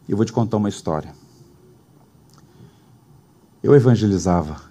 [0.09, 1.15] Eu vou te contar uma história.
[3.63, 4.63] Eu evangelizava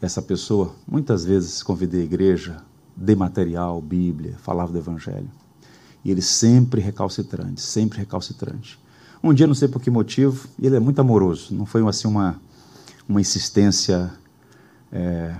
[0.00, 2.62] essa pessoa, muitas vezes convidei a igreja,
[2.96, 5.30] dei material, Bíblia, falava do Evangelho.
[6.04, 8.78] E ele sempre recalcitrante, sempre recalcitrante.
[9.22, 12.40] Um dia, não sei por que motivo, ele é muito amoroso, não foi assim uma,
[13.06, 14.10] uma insistência
[14.90, 15.34] é,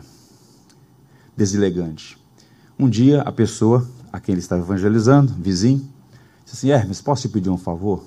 [1.36, 2.18] deselegante.
[2.78, 5.88] Um dia, a pessoa a quem ele estava evangelizando, vizinho,
[6.44, 8.04] disse assim: Hermes, posso te pedir um favor?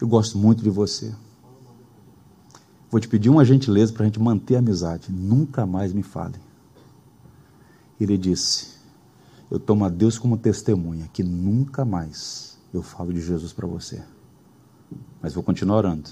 [0.00, 1.12] Eu gosto muito de você.
[2.90, 5.10] Vou te pedir uma gentileza para a gente manter a amizade.
[5.10, 6.36] Nunca mais me fale.
[8.00, 8.79] Ele disse:
[9.50, 14.00] eu tomo a Deus como testemunha que nunca mais eu falo de Jesus para você.
[15.20, 16.08] Mas vou continuar orando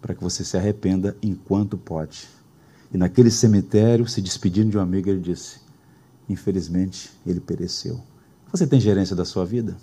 [0.00, 2.28] para que você se arrependa enquanto pode.
[2.92, 5.60] E naquele cemitério, se despedindo de um amigo, ele disse:
[6.28, 8.00] Infelizmente, ele pereceu.
[8.52, 9.76] Você tem gerência da sua vida?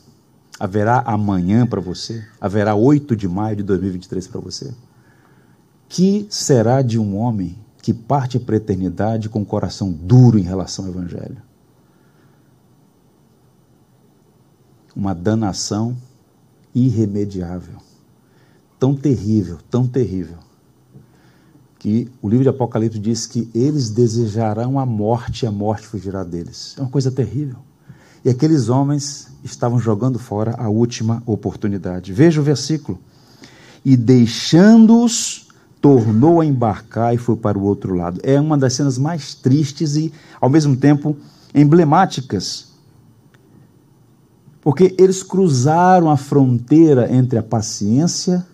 [0.59, 2.23] Haverá amanhã para você?
[2.39, 4.73] Haverá 8 de maio de 2023 para você?
[5.89, 10.43] Que será de um homem que parte para a eternidade com o coração duro em
[10.43, 11.41] relação ao Evangelho?
[14.95, 15.95] Uma danação
[16.73, 17.77] irremediável,
[18.79, 20.37] tão terrível, tão terrível,
[21.79, 26.23] que o livro de Apocalipse diz que eles desejarão a morte e a morte fugirá
[26.23, 26.75] deles.
[26.77, 27.57] É uma coisa terrível.
[28.23, 32.13] E aqueles homens estavam jogando fora a última oportunidade.
[32.13, 32.97] Veja o versículo.
[33.83, 35.49] E deixando-os,
[35.81, 38.21] tornou a embarcar e foi para o outro lado.
[38.23, 41.17] É uma das cenas mais tristes e, ao mesmo tempo,
[41.53, 42.72] emblemáticas.
[44.63, 48.45] Porque eles cruzaram a fronteira entre a paciência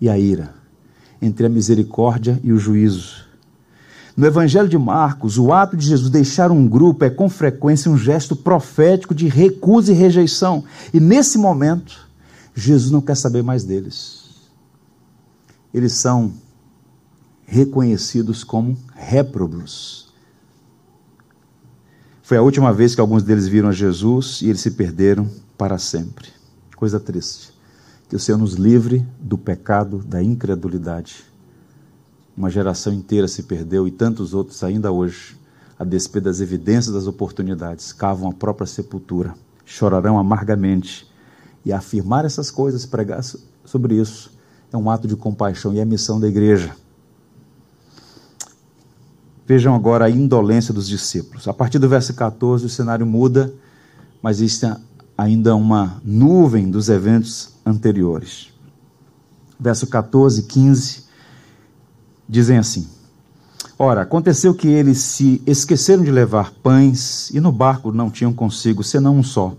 [0.00, 0.54] e a ira,
[1.20, 3.26] entre a misericórdia e o juízo.
[4.14, 7.96] No Evangelho de Marcos, o ato de Jesus deixar um grupo é com frequência um
[7.96, 10.64] gesto profético de recusa e rejeição.
[10.92, 12.08] E nesse momento,
[12.54, 14.24] Jesus não quer saber mais deles.
[15.72, 16.32] Eles são
[17.46, 20.07] reconhecidos como réprobos.
[22.28, 25.78] Foi a última vez que alguns deles viram a Jesus e eles se perderam para
[25.78, 26.28] sempre.
[26.76, 27.54] Coisa triste.
[28.06, 31.24] Que o Senhor nos livre do pecado da incredulidade
[32.36, 35.38] uma geração inteira se perdeu e tantos outros ainda hoje,
[35.78, 41.10] a despeito das evidências das oportunidades, cavam a própria sepultura, chorarão amargamente.
[41.64, 43.22] E afirmar essas coisas, pregar
[43.64, 44.30] sobre isso,
[44.70, 46.76] é um ato de compaixão e é a missão da igreja.
[49.48, 51.48] Vejam agora a indolência dos discípulos.
[51.48, 53.50] A partir do verso 14, o cenário muda,
[54.20, 54.66] mas existe
[55.16, 58.52] ainda uma nuvem dos eventos anteriores.
[59.58, 61.04] Verso 14, 15
[62.28, 62.86] dizem assim:
[63.78, 68.84] Ora, aconteceu que eles se esqueceram de levar pães e no barco não tinham consigo
[68.84, 69.56] senão um só.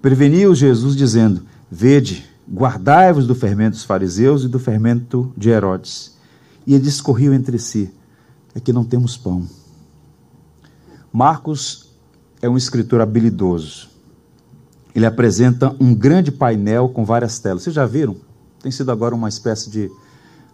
[0.00, 6.16] Preveniu Jesus, dizendo: Vede, guardai-vos do fermento dos fariseus e do fermento de Herodes.
[6.66, 7.92] E eles discorriam entre si:
[8.56, 9.46] É que não temos pão.
[11.12, 11.90] Marcos
[12.40, 13.90] é um escritor habilidoso.
[14.94, 17.64] Ele apresenta um grande painel com várias telas.
[17.64, 18.16] Vocês já viram?
[18.62, 19.90] Tem sido agora uma espécie de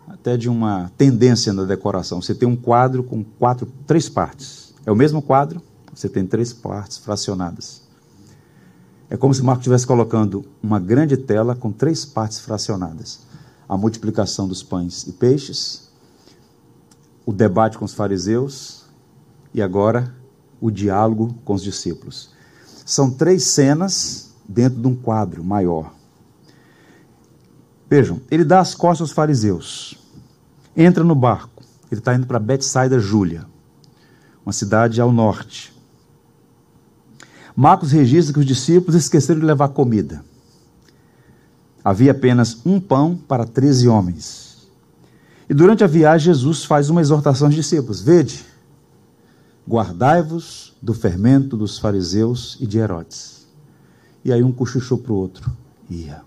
[0.08, 2.20] até de uma tendência na decoração.
[2.20, 4.74] Você tem um quadro com quatro, três partes.
[4.84, 5.62] É o mesmo quadro,
[5.94, 7.82] você tem três partes fracionadas.
[9.08, 13.20] É como se Marco estivesse colocando uma grande tela com três partes fracionadas:
[13.68, 15.91] a multiplicação dos pães e peixes,
[17.24, 18.84] o debate com os fariseus
[19.54, 20.14] e agora
[20.60, 22.30] o diálogo com os discípulos.
[22.84, 25.92] São três cenas dentro de um quadro maior.
[27.88, 29.98] Vejam, ele dá as costas aos fariseus,
[30.76, 33.44] entra no barco, ele está indo para Betsaida Júlia,
[34.44, 35.72] uma cidade ao norte.
[37.54, 40.24] Marcos registra que os discípulos esqueceram de levar comida.
[41.84, 44.51] Havia apenas um pão para treze homens.
[45.48, 48.44] E durante a viagem, Jesus faz uma exortação aos discípulos: Vede,
[49.68, 53.46] guardai-vos do fermento dos fariseus e de Herodes.
[54.24, 55.50] E aí um cochichou para o outro:
[55.90, 56.22] Ia.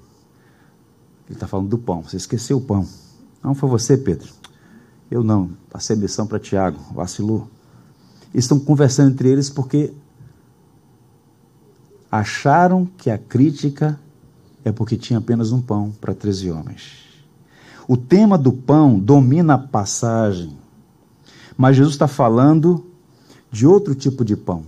[1.27, 2.03] Ele está falando do pão.
[2.03, 2.87] Você esqueceu o pão.
[3.43, 4.31] Não foi você, Pedro.
[5.09, 5.51] Eu não.
[5.69, 6.79] Passei missão para Tiago.
[6.93, 7.49] Vacilou.
[8.33, 9.93] Eles estão conversando entre eles porque
[12.11, 13.99] acharam que a crítica
[14.63, 17.04] é porque tinha apenas um pão para 13 homens.
[17.87, 20.57] O tema do pão domina a passagem,
[21.57, 22.85] mas Jesus está falando
[23.51, 24.63] de outro tipo de pão.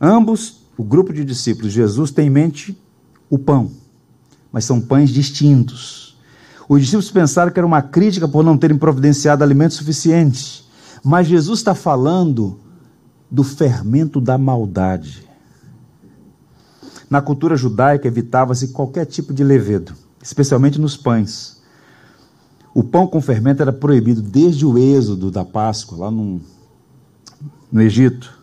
[0.00, 2.78] Ambos, o grupo de discípulos, Jesus tem em mente
[3.28, 3.70] o pão,
[4.50, 6.16] mas são pães distintos.
[6.68, 10.66] Os discípulos pensaram que era uma crítica por não terem providenciado alimento suficiente.
[11.04, 12.58] Mas Jesus está falando
[13.30, 15.26] do fermento da maldade.
[17.08, 21.61] Na cultura judaica evitava-se qualquer tipo de levedo, especialmente nos pães.
[22.74, 26.40] O pão com fermento era proibido desde o êxodo da Páscoa, lá no,
[27.70, 28.40] no Egito.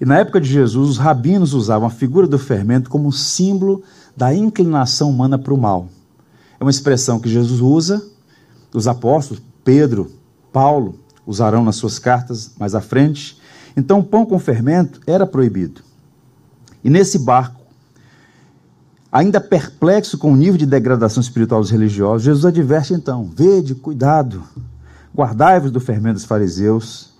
[0.00, 3.82] E na época de Jesus, os rabinos usavam a figura do fermento como símbolo
[4.16, 5.88] da inclinação humana para o mal.
[6.58, 8.02] É uma expressão que Jesus usa,
[8.72, 10.10] os apóstolos, Pedro,
[10.50, 13.38] Paulo, usarão nas suas cartas mais à frente.
[13.76, 15.82] Então, o pão com fermento era proibido.
[16.82, 17.59] E nesse barco,
[19.10, 24.42] ainda perplexo com o nível de degradação espiritual dos religiosos, Jesus adverte então: vede, cuidado,
[25.14, 27.14] guardai-vos do fermento dos fariseus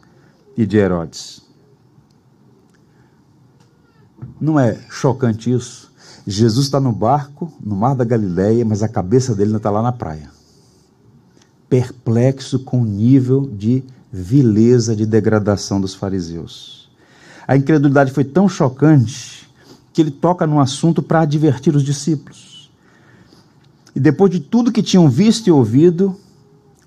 [0.56, 1.42] e de Herodes.
[4.40, 5.90] Não é chocante isso?
[6.26, 9.82] Jesus está no barco, no mar da Galileia, mas a cabeça dele ainda está lá
[9.82, 10.30] na praia.
[11.68, 16.90] Perplexo com o nível de vileza, de degradação dos fariseus.
[17.46, 19.39] A incredulidade foi tão chocante
[19.92, 22.70] que ele toca num assunto para advertir os discípulos.
[23.94, 26.16] E depois de tudo que tinham visto e ouvido,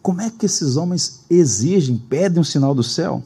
[0.02, 3.22] como é que esses homens exigem, pedem um sinal do céu?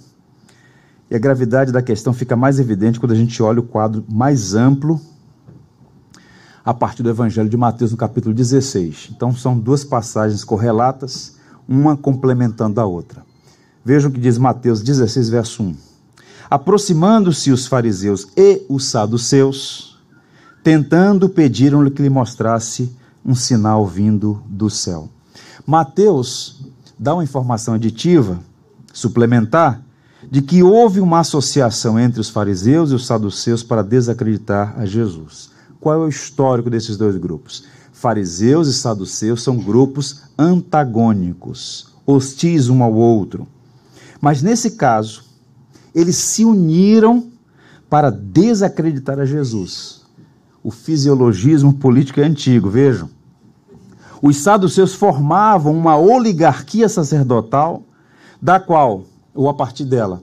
[1.09, 4.55] E a gravidade da questão fica mais evidente quando a gente olha o quadro mais
[4.55, 4.99] amplo
[6.65, 9.11] a partir do Evangelho de Mateus, no capítulo 16.
[9.15, 13.25] Então, são duas passagens correlatas, uma complementando a outra.
[13.85, 15.87] Vejam o que diz Mateus 16, verso 1.
[16.49, 19.99] Aproximando-se os fariseus e os saduceus,
[20.63, 25.10] tentando, pediram-lhe que lhe mostrasse um sinal vindo do céu.
[25.65, 26.65] Mateus
[26.97, 28.39] dá uma informação aditiva,
[28.93, 29.81] suplementar,
[30.29, 35.51] de que houve uma associação entre os fariseus e os saduceus para desacreditar a Jesus.
[35.79, 37.65] Qual é o histórico desses dois grupos?
[37.91, 43.47] Fariseus e saduceus são grupos antagônicos, hostis um ao outro.
[44.21, 45.26] Mas nesse caso,
[45.97, 47.31] eles se uniram
[47.89, 50.01] para desacreditar a Jesus.
[50.63, 53.10] O fisiologismo político é antigo, vejam.
[54.21, 57.81] Os saduceus formavam uma oligarquia sacerdotal,
[58.39, 60.21] da qual, ou a partir dela,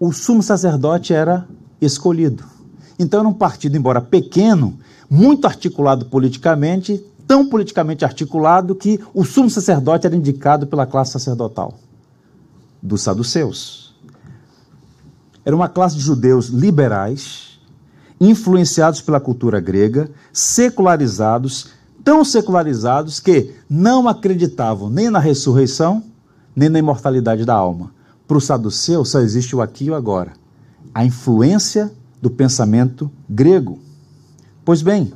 [0.00, 1.46] o sumo sacerdote era
[1.80, 2.42] escolhido.
[2.98, 4.76] Então era um partido, embora pequeno,
[5.08, 11.74] muito articulado politicamente, tão politicamente articulado que o sumo sacerdote era indicado pela classe sacerdotal
[12.82, 13.85] dos saduceus.
[15.46, 17.60] Era uma classe de judeus liberais,
[18.20, 21.68] influenciados pela cultura grega, secularizados,
[22.02, 26.02] tão secularizados que não acreditavam nem na ressurreição,
[26.54, 27.92] nem na imortalidade da alma.
[28.26, 30.32] Para o saduceu só existe o aqui e o agora.
[30.92, 33.78] A influência do pensamento grego.
[34.64, 35.12] Pois bem,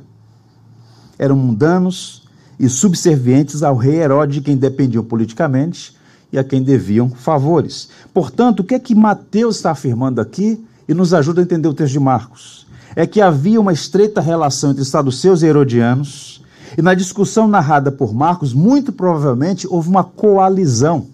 [1.19, 2.25] eram mundanos
[2.57, 5.99] e subservientes ao rei Herodes, de quem dependiam politicamente
[6.31, 7.89] e a quem deviam favores.
[8.13, 11.73] Portanto, o que é que Mateus está afirmando aqui e nos ajuda a entender o
[11.73, 12.65] texto de Marcos?
[12.95, 16.43] É que havia uma estreita relação entre saduceus e herodianos,
[16.77, 21.07] e na discussão narrada por Marcos, muito provavelmente houve uma coalizão.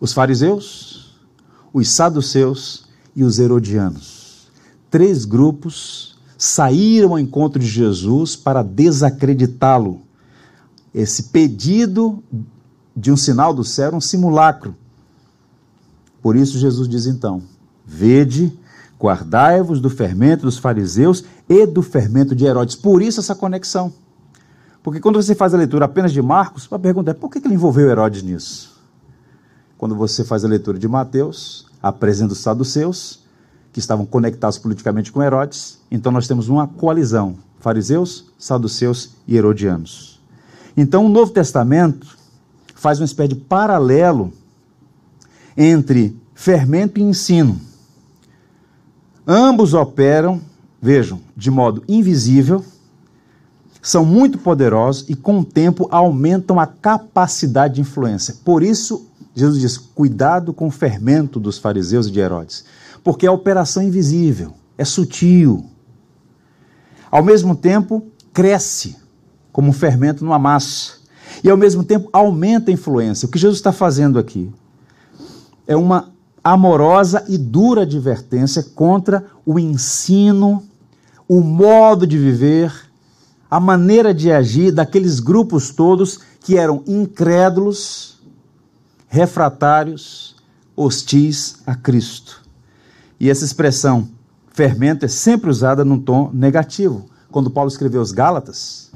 [0.00, 1.16] Os fariseus,
[1.72, 4.48] os saduceus e os herodianos.
[4.90, 10.02] Três grupos saíram ao encontro de Jesus para desacreditá-lo.
[10.94, 12.22] Esse pedido
[12.98, 14.74] de um sinal do céu era um simulacro.
[16.20, 17.42] Por isso Jesus diz então:
[17.86, 18.52] Vede,
[19.00, 22.74] guardai-vos do fermento dos fariseus e do fermento de Herodes.
[22.74, 23.92] Por isso essa conexão.
[24.82, 27.54] Porque quando você faz a leitura apenas de Marcos, a pergunta é: por que ele
[27.54, 28.76] envolveu Herodes nisso?
[29.76, 33.20] Quando você faz a leitura de Mateus, apresenta os saduceus,
[33.72, 35.78] que estavam conectados politicamente com Herodes.
[35.88, 40.20] Então nós temos uma coalizão: fariseus, saduceus e herodianos.
[40.76, 42.17] Então o Novo Testamento
[42.78, 44.32] faz uma espécie de paralelo
[45.56, 47.60] entre fermento e ensino.
[49.26, 50.40] Ambos operam,
[50.80, 52.64] vejam, de modo invisível,
[53.82, 58.36] são muito poderosos e com o tempo aumentam a capacidade de influência.
[58.44, 62.64] Por isso, Jesus diz: cuidado com o fermento dos fariseus e de Herodes
[63.08, 65.64] porque é operação invisível, é sutil.
[67.10, 68.96] Ao mesmo tempo, cresce
[69.50, 70.97] como um fermento numa massa.
[71.42, 73.26] E ao mesmo tempo aumenta a influência.
[73.26, 74.50] O que Jesus está fazendo aqui
[75.66, 76.10] é uma
[76.42, 80.62] amorosa e dura advertência contra o ensino,
[81.28, 82.72] o modo de viver,
[83.50, 88.18] a maneira de agir daqueles grupos todos que eram incrédulos,
[89.08, 90.36] refratários,
[90.76, 92.42] hostis a Cristo.
[93.18, 94.08] E essa expressão
[94.52, 97.06] fermento é sempre usada num tom negativo.
[97.30, 98.90] Quando Paulo escreveu os Gálatas,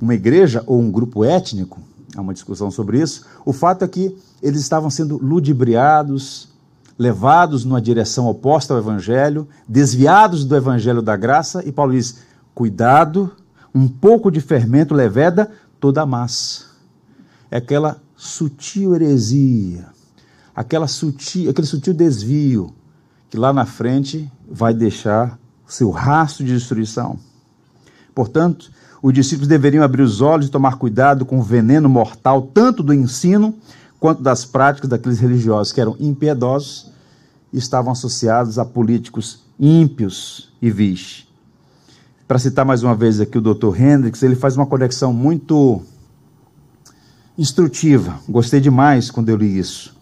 [0.00, 1.80] uma igreja ou um grupo étnico,
[2.16, 6.48] há uma discussão sobre isso, o fato é que eles estavam sendo ludibriados,
[6.98, 12.18] levados numa direção oposta ao evangelho, desviados do evangelho da graça, e Paulo diz:
[12.54, 13.30] cuidado,
[13.74, 16.66] um pouco de fermento leveda toda a massa.
[17.50, 19.86] É aquela sutil heresia,
[20.54, 22.74] aquela sutil, aquele sutil desvio
[23.30, 27.18] que lá na frente vai deixar seu rastro de destruição.
[28.14, 28.70] Portanto,
[29.02, 32.92] os discípulos deveriam abrir os olhos e tomar cuidado com o veneno mortal, tanto do
[32.92, 33.54] ensino
[34.00, 36.90] quanto das práticas daqueles religiosos que eram impiedosos
[37.52, 41.26] e estavam associados a políticos ímpios e vis.
[42.26, 43.80] Para citar mais uma vez aqui o Dr.
[43.80, 45.82] Hendricks, ele faz uma conexão muito
[47.38, 48.20] instrutiva.
[48.28, 49.96] Gostei demais quando eu li isso.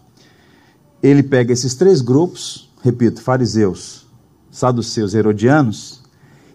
[1.01, 4.05] Ele pega esses três grupos, repito, fariseus,
[4.51, 6.01] saduceus, herodianos,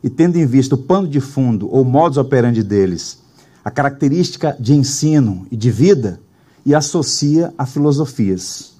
[0.02, 3.22] e tendo em vista o pano de fundo ou modus operandi deles,
[3.64, 6.20] a característica de ensino e de vida,
[6.64, 8.74] e associa a filosofias.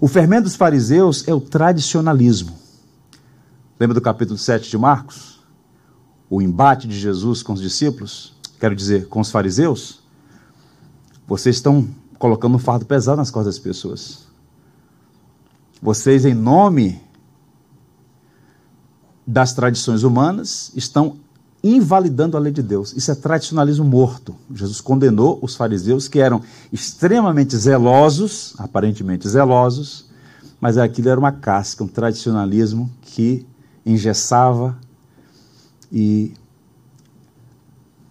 [0.00, 2.56] O fermento dos fariseus é o tradicionalismo.
[3.78, 5.40] Lembra do capítulo 7 de Marcos?
[6.30, 10.00] O embate de Jesus com os discípulos, quero dizer, com os fariseus.
[11.26, 11.86] Vocês estão
[12.18, 14.26] colocando um fardo pesado nas costas das pessoas.
[15.80, 17.00] Vocês, em nome
[19.28, 21.16] das tradições humanas, estão
[21.62, 22.94] invalidando a lei de Deus.
[22.96, 24.34] Isso é tradicionalismo morto.
[24.54, 26.40] Jesus condenou os fariseus que eram
[26.72, 30.06] extremamente zelosos, aparentemente zelosos,
[30.58, 33.46] mas aquilo era uma casca, um tradicionalismo que
[33.84, 34.78] engessava
[35.92, 36.32] e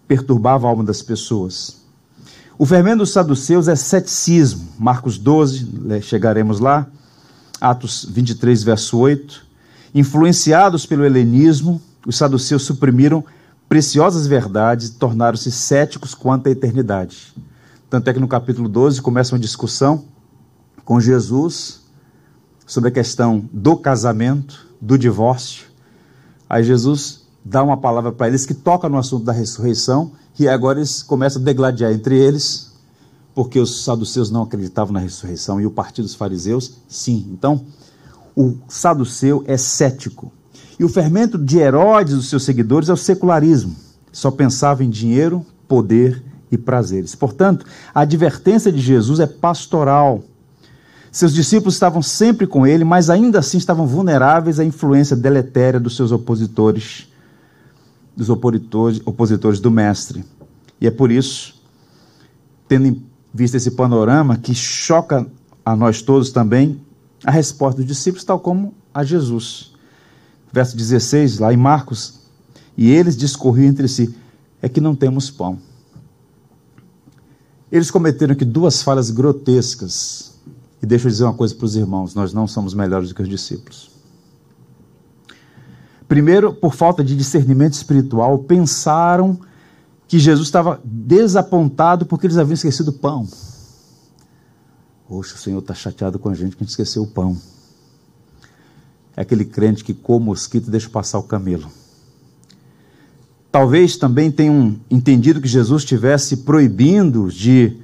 [0.07, 1.77] perturbava a alma das pessoas.
[2.59, 4.67] O fermento dos saduceus é ceticismo.
[4.77, 5.67] Marcos 12,
[6.03, 6.85] chegaremos lá.
[7.59, 9.46] Atos 23, verso 8.
[9.97, 13.25] Influenciados pelo helenismo, os saduceus suprimiram
[13.67, 17.33] preciosas verdades e tornaram-se céticos quanto à eternidade.
[17.89, 20.05] Tanto é que no capítulo 12 começa uma discussão
[20.85, 21.81] com Jesus
[22.63, 25.65] sobre a questão do casamento, do divórcio.
[26.47, 30.77] Aí Jesus dá uma palavra para eles que toca no assunto da ressurreição, e agora
[30.77, 32.71] eles começam a degladiar entre eles,
[33.33, 37.27] porque os saduceus não acreditavam na ressurreição e o partido dos fariseus, sim.
[37.31, 37.65] Então,
[38.37, 40.31] o saduceu é cético.
[40.79, 43.75] E o fermento de Herodes e dos seus seguidores é o secularismo.
[44.11, 47.15] Só pensava em dinheiro, poder e prazeres.
[47.15, 47.65] Portanto,
[47.95, 50.23] a advertência de Jesus é pastoral.
[51.11, 55.95] Seus discípulos estavam sempre com ele, mas ainda assim estavam vulneráveis à influência deletéria dos
[55.95, 57.11] seus opositores,
[58.15, 60.23] dos opositores, opositores do Mestre.
[60.79, 61.59] E é por isso,
[62.67, 63.01] tendo
[63.33, 65.25] visto esse panorama que choca
[65.65, 66.79] a nós todos também,
[67.23, 69.77] a resposta dos discípulos, tal como a Jesus
[70.51, 72.19] verso 16, lá em Marcos,
[72.75, 74.15] e eles discorriam entre si:
[74.61, 75.59] é que não temos pão.
[77.71, 80.35] Eles cometeram aqui duas falhas grotescas.
[80.81, 83.21] E deixa eu dizer uma coisa para os irmãos: nós não somos melhores do que
[83.21, 83.91] os discípulos.
[86.07, 89.37] Primeiro, por falta de discernimento espiritual, pensaram
[90.07, 93.27] que Jesus estava desapontado porque eles haviam esquecido pão.
[95.07, 97.37] Poxa, o Senhor está chateado com a gente que a gente esqueceu o pão
[99.17, 101.67] é aquele crente que come o mosquito e deixa passar o camelo.
[103.51, 107.77] Talvez também tenham entendido que Jesus estivesse proibindo de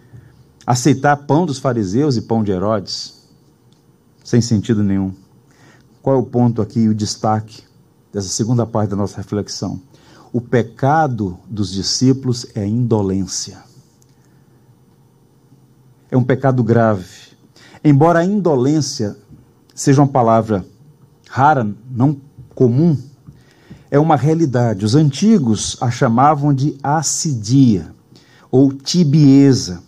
[0.66, 3.16] aceitar pão dos fariseus e pão de Herodes,
[4.24, 5.12] sem sentido nenhum.
[6.04, 7.64] Qual é o ponto aqui, o destaque
[8.14, 9.82] dessa segunda parte da nossa reflexão?
[10.32, 13.58] O pecado dos discípulos é indolência.
[16.14, 17.34] É um pecado grave.
[17.84, 19.18] Embora a indolência
[19.74, 20.64] seja uma palavra
[21.28, 22.16] rara, não
[22.54, 22.96] comum,
[23.90, 24.86] é uma realidade.
[24.86, 27.88] Os antigos a chamavam de assidia
[28.52, 29.82] ou tibieza.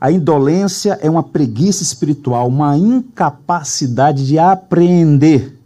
[0.00, 5.58] A indolência é uma preguiça espiritual, uma incapacidade de apreender.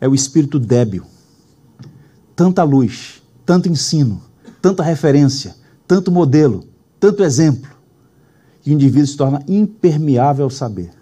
[0.00, 1.04] É o espírito débil.
[2.36, 4.22] Tanta luz, tanto ensino,
[4.62, 5.56] tanta referência,
[5.88, 6.69] tanto modelo,
[7.00, 7.70] tanto exemplo,
[8.62, 11.00] que o indivíduo se torna impermeável ao saber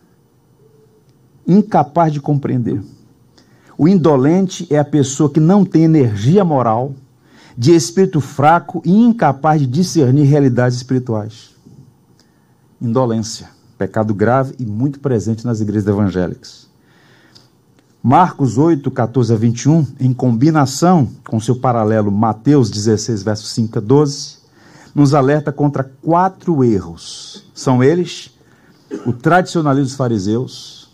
[1.49, 2.83] incapaz de compreender.
[3.79, 6.95] O indolente é a pessoa que não tem energia moral,
[7.57, 11.57] de espírito fraco e incapaz de discernir realidades espirituais.
[12.81, 16.69] Indolência, pecado grave e muito presente nas igrejas evangélicas.
[18.01, 23.81] Marcos 8, 14 a 21, em combinação com seu paralelo Mateus 16, versos 5 a
[23.81, 24.38] 12,
[24.95, 27.45] nos alerta contra quatro erros.
[27.55, 28.31] São eles
[29.05, 30.89] o tradicionalismo dos fariseus,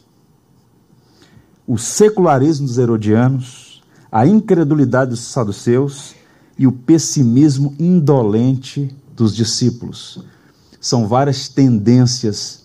[1.66, 6.14] o secularismo dos herodianos, a incredulidade dos saduceus
[6.59, 10.22] e o pessimismo indolente dos discípulos.
[10.80, 12.64] São várias tendências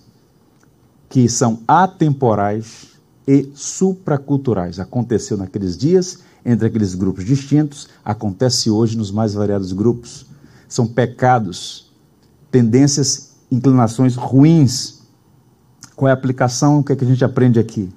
[1.08, 2.90] que são atemporais
[3.28, 4.80] e supraculturais.
[4.80, 10.26] Aconteceu naqueles dias, entre aqueles grupos distintos, acontece hoje nos mais variados grupos.
[10.70, 11.92] São pecados,
[12.50, 15.00] tendências, inclinações ruins.
[15.96, 16.80] Qual é a aplicação?
[16.80, 17.90] O que, é que a gente aprende aqui?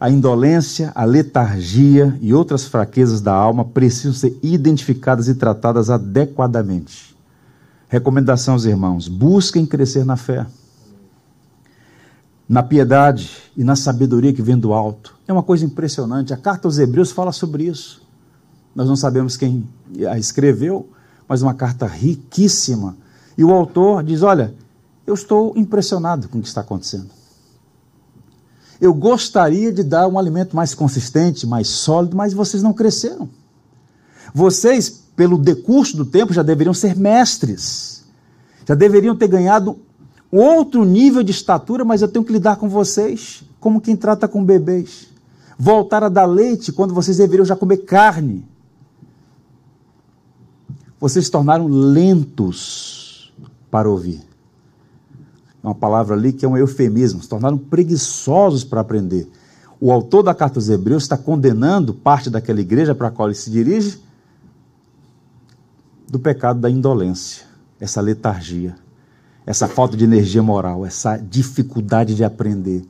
[0.00, 7.16] A indolência, a letargia e outras fraquezas da alma precisam ser identificadas e tratadas adequadamente.
[7.88, 10.46] Recomendação aos irmãos: busquem crescer na fé,
[12.48, 15.16] na piedade e na sabedoria que vem do alto.
[15.26, 16.32] É uma coisa impressionante.
[16.32, 18.06] A carta aos Hebreus fala sobre isso.
[18.74, 19.68] Nós não sabemos quem
[20.08, 20.88] a escreveu,
[21.28, 22.96] mas uma carta riquíssima.
[23.36, 24.54] E o autor diz: Olha,
[25.06, 27.10] eu estou impressionado com o que está acontecendo.
[28.80, 33.28] Eu gostaria de dar um alimento mais consistente, mais sólido, mas vocês não cresceram.
[34.32, 38.04] Vocês, pelo decurso do tempo, já deveriam ser mestres.
[38.66, 39.78] Já deveriam ter ganhado
[40.30, 44.44] outro nível de estatura, mas eu tenho que lidar com vocês como quem trata com
[44.44, 45.08] bebês.
[45.60, 48.46] voltar a dar leite quando vocês deveriam já comer carne.
[51.00, 53.32] Vocês se tornaram lentos
[53.70, 54.20] para ouvir.
[55.62, 59.28] É uma palavra ali que é um eufemismo, se tornaram preguiçosos para aprender.
[59.80, 63.36] O autor da carta aos Hebreus está condenando parte daquela igreja para a qual ele
[63.36, 64.00] se dirige
[66.08, 67.44] do pecado da indolência,
[67.78, 68.74] essa letargia,
[69.46, 72.84] essa falta de energia moral, essa dificuldade de aprender,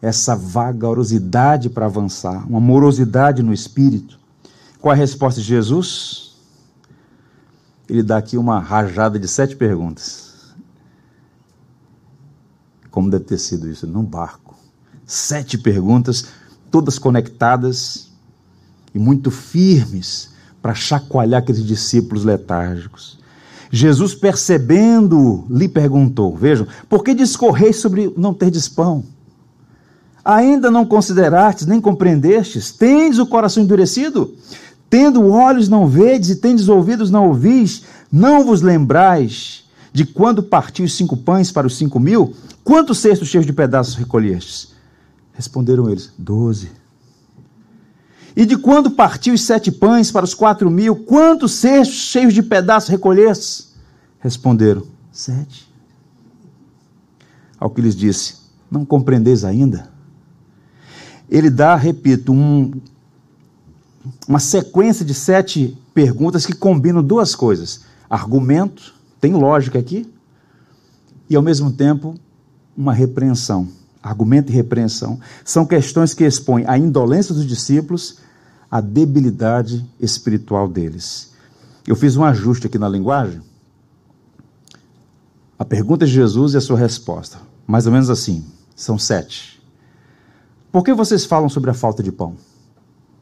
[0.00, 4.20] essa vagarosidade para avançar, uma morosidade no espírito.
[4.80, 6.29] Qual é a resposta de Jesus?
[7.90, 10.54] Ele dá aqui uma rajada de sete perguntas.
[12.88, 13.84] Como deve ter sido isso?
[13.84, 14.56] Num barco.
[15.04, 16.26] Sete perguntas,
[16.70, 18.12] todas conectadas
[18.94, 20.30] e muito firmes
[20.62, 23.18] para chacoalhar aqueles discípulos letárgicos.
[23.72, 29.02] Jesus, percebendo, lhe perguntou: Vejam, por que discorreis sobre não ter pão?
[30.24, 32.70] Ainda não considerastes, nem compreendestes?
[32.70, 34.36] Tendes o coração endurecido?
[34.90, 37.84] Tendo olhos não vedes e tendes ouvidos não ouvis?
[38.10, 42.34] Não vos lembrais de quando partiu os cinco pães para os cinco mil?
[42.64, 44.72] Quantos cestos cheios de pedaços recolhestes?
[45.32, 46.72] Responderam eles: Doze.
[48.34, 52.42] E de quando partiu os sete pães para os quatro mil, quantos cestos cheios de
[52.42, 53.74] pedaços recolhestes?
[54.18, 55.72] Responderam: Sete.
[57.58, 58.34] Ao que lhes disse:
[58.68, 59.88] Não compreendeis ainda?
[61.28, 62.72] Ele dá, repito, um,
[64.30, 70.08] uma sequência de sete perguntas que combinam duas coisas: argumento, tem lógica aqui,
[71.28, 72.14] e ao mesmo tempo
[72.76, 73.66] uma repreensão.
[74.00, 78.18] Argumento e repreensão são questões que expõem a indolência dos discípulos,
[78.70, 81.32] a debilidade espiritual deles.
[81.84, 83.42] Eu fiz um ajuste aqui na linguagem.
[85.58, 87.38] A pergunta de Jesus e a sua resposta.
[87.66, 88.44] Mais ou menos assim.
[88.76, 89.60] São sete.
[90.70, 92.36] Por que vocês falam sobre a falta de pão?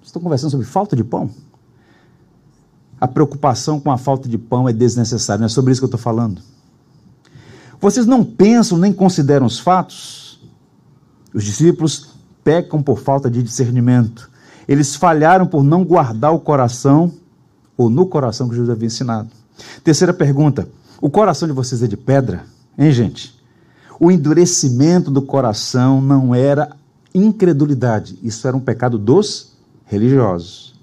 [0.09, 1.29] Estão conversando sobre falta de pão?
[2.99, 5.89] A preocupação com a falta de pão é desnecessária, não é sobre isso que eu
[5.89, 6.41] estou falando.
[7.79, 10.41] Vocês não pensam nem consideram os fatos?
[11.35, 12.09] Os discípulos
[12.43, 14.31] pecam por falta de discernimento.
[14.67, 17.13] Eles falharam por não guardar o coração,
[17.77, 19.29] ou no coração que Jesus havia ensinado.
[19.85, 20.67] Terceira pergunta:
[21.03, 22.47] o coração de vocês é de pedra?
[22.79, 23.39] Hein, gente?
[24.01, 26.75] O endurecimento do coração não era
[27.15, 29.48] incredulidade, isso era um pecado dos
[29.89, 30.75] religiosos.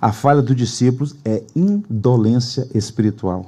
[0.00, 3.46] A falha dos discípulos é indolência espiritual.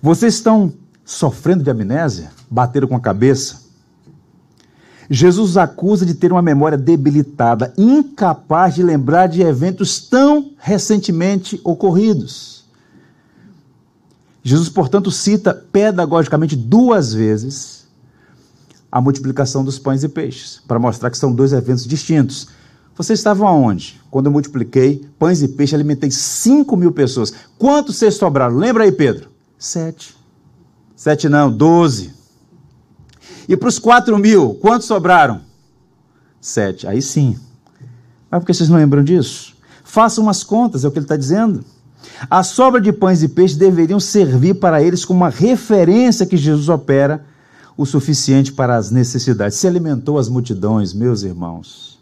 [0.00, 0.72] Vocês estão
[1.04, 3.68] sofrendo de amnésia, bateram com a cabeça.
[5.10, 12.64] Jesus acusa de ter uma memória debilitada, incapaz de lembrar de eventos tão recentemente ocorridos.
[14.42, 17.86] Jesus, portanto, cita pedagogicamente duas vezes
[18.90, 22.48] a multiplicação dos pães e peixes, para mostrar que são dois eventos distintos.
[22.98, 24.00] Vocês estavam aonde?
[24.10, 27.32] Quando eu multipliquei pães e peixes, alimentei 5 mil pessoas.
[27.56, 28.56] Quantos vocês sobraram?
[28.56, 29.30] Lembra aí, Pedro?
[29.56, 30.16] Sete.
[30.96, 32.12] Sete não, doze.
[33.48, 35.42] E para os quatro mil, quantos sobraram?
[36.40, 36.88] Sete.
[36.88, 37.38] Aí sim.
[38.28, 39.54] Mas por que vocês não lembram disso?
[39.84, 41.64] Façam umas contas, é o que ele está dizendo.
[42.28, 46.68] A sobra de pães e peixes deveriam servir para eles como uma referência que Jesus
[46.68, 47.24] opera
[47.76, 49.56] o suficiente para as necessidades.
[49.56, 51.97] Se alimentou as multidões, meus irmãos,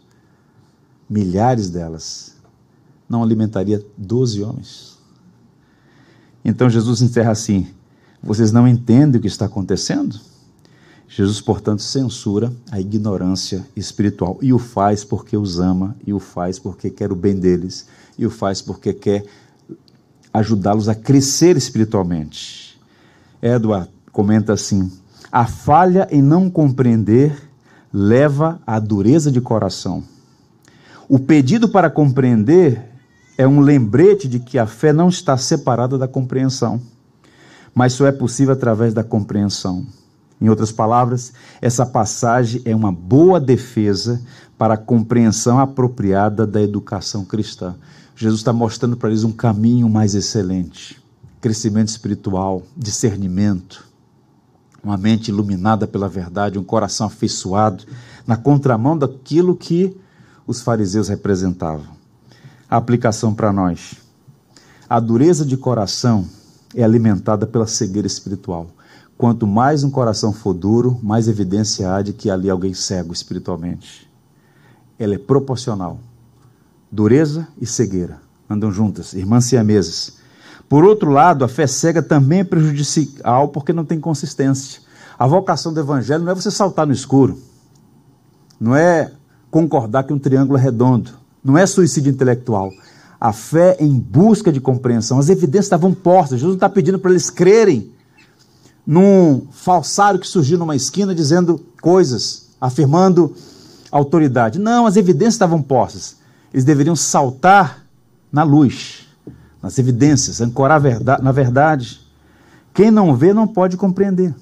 [1.09, 2.35] milhares delas,
[3.09, 4.97] não alimentaria doze homens.
[6.43, 7.67] Então Jesus encerra assim:
[8.21, 10.19] vocês não entendem o que está acontecendo?
[11.09, 16.59] Jesus, portanto, censura a ignorância espiritual e o faz porque os ama, e o faz
[16.59, 17.87] porque quer o bem deles,
[18.17, 19.25] e o faz porque quer
[20.33, 22.79] ajudá-los a crescer espiritualmente.
[23.41, 24.91] Edward comenta assim:
[25.31, 27.49] a falha em não compreender
[27.93, 30.03] leva à dureza de coração.
[31.07, 32.83] O pedido para compreender
[33.37, 36.81] é um lembrete de que a fé não está separada da compreensão
[37.77, 39.85] mas só é possível através da compreensão.
[40.41, 41.31] Em outras palavras,
[41.61, 44.19] essa passagem é uma boa defesa
[44.57, 47.75] para a compreensão apropriada da educação cristã.
[48.15, 50.99] Jesus está mostrando para eles um caminho mais excelente:
[51.39, 53.85] crescimento espiritual, discernimento,
[54.83, 57.83] uma mente iluminada pela verdade, um coração afeiçoado,
[58.25, 59.95] na contramão daquilo que
[60.47, 61.97] os fariseus representavam.
[62.69, 63.95] A aplicação para nós:
[64.89, 66.25] a dureza de coração
[66.73, 68.67] é alimentada pela cegueira espiritual.
[69.17, 74.09] Quanto mais um coração for duro, mais evidência há de que ali alguém cego espiritualmente.
[74.97, 75.99] Ela é proporcional.
[76.91, 80.17] Dureza e cegueira andam juntas, irmãs siamesas.
[80.69, 84.81] Por outro lado, a fé cega também é prejudicial porque não tem consistência.
[85.17, 87.41] A vocação do evangelho não é você saltar no escuro,
[88.59, 89.11] não é
[89.57, 91.13] concordar que um triângulo é redondo.
[91.43, 92.71] Não é suicídio intelectual.
[93.19, 95.17] A fé em busca de compreensão.
[95.17, 96.39] As evidências estavam postas.
[96.39, 97.91] Jesus não está pedindo para eles crerem
[98.85, 103.35] num falsário que surgiu numa esquina dizendo coisas, afirmando
[103.91, 104.59] autoridade.
[104.59, 106.17] Não, as evidências estavam postas.
[106.53, 107.83] Eles deveriam saltar
[108.31, 109.07] na luz,
[109.59, 110.79] nas evidências, ancorar
[111.19, 111.99] na verdade.
[112.75, 114.35] Quem não vê não pode compreender.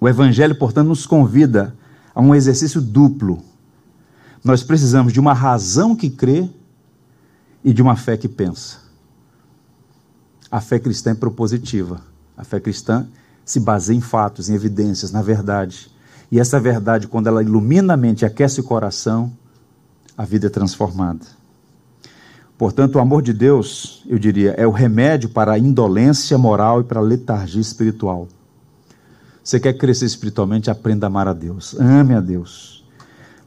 [0.00, 1.74] O Evangelho, portanto, nos convida
[2.14, 3.42] a um exercício duplo.
[4.46, 6.48] Nós precisamos de uma razão que crê
[7.64, 8.76] e de uma fé que pensa.
[10.48, 12.00] A fé cristã é propositiva.
[12.36, 13.08] A fé cristã
[13.44, 15.90] se baseia em fatos, em evidências, na verdade.
[16.30, 19.32] E essa verdade, quando ela ilumina a mente e aquece o coração,
[20.16, 21.26] a vida é transformada.
[22.56, 26.84] Portanto, o amor de Deus, eu diria, é o remédio para a indolência moral e
[26.84, 28.28] para a letargia espiritual.
[29.42, 30.70] Você quer crescer espiritualmente?
[30.70, 31.74] Aprenda a amar a Deus.
[31.80, 32.75] Ame a Deus.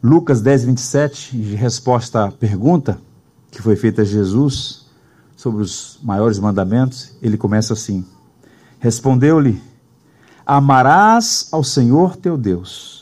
[0.02, 2.98] Lucas 10, 27, de resposta à pergunta
[3.52, 4.86] que foi feita a Jesus
[5.36, 8.06] sobre os maiores mandamentos, ele começa assim:
[8.80, 9.62] Respondeu-lhe:
[10.46, 13.00] Amarás ao Senhor teu Deus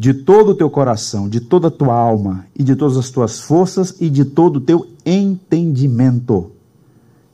[0.00, 3.38] de todo o teu coração, de toda a tua alma e de todas as tuas
[3.38, 6.52] forças e de todo o teu entendimento,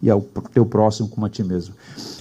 [0.03, 0.21] e ao
[0.53, 1.77] teu próximo como a ti mesmo.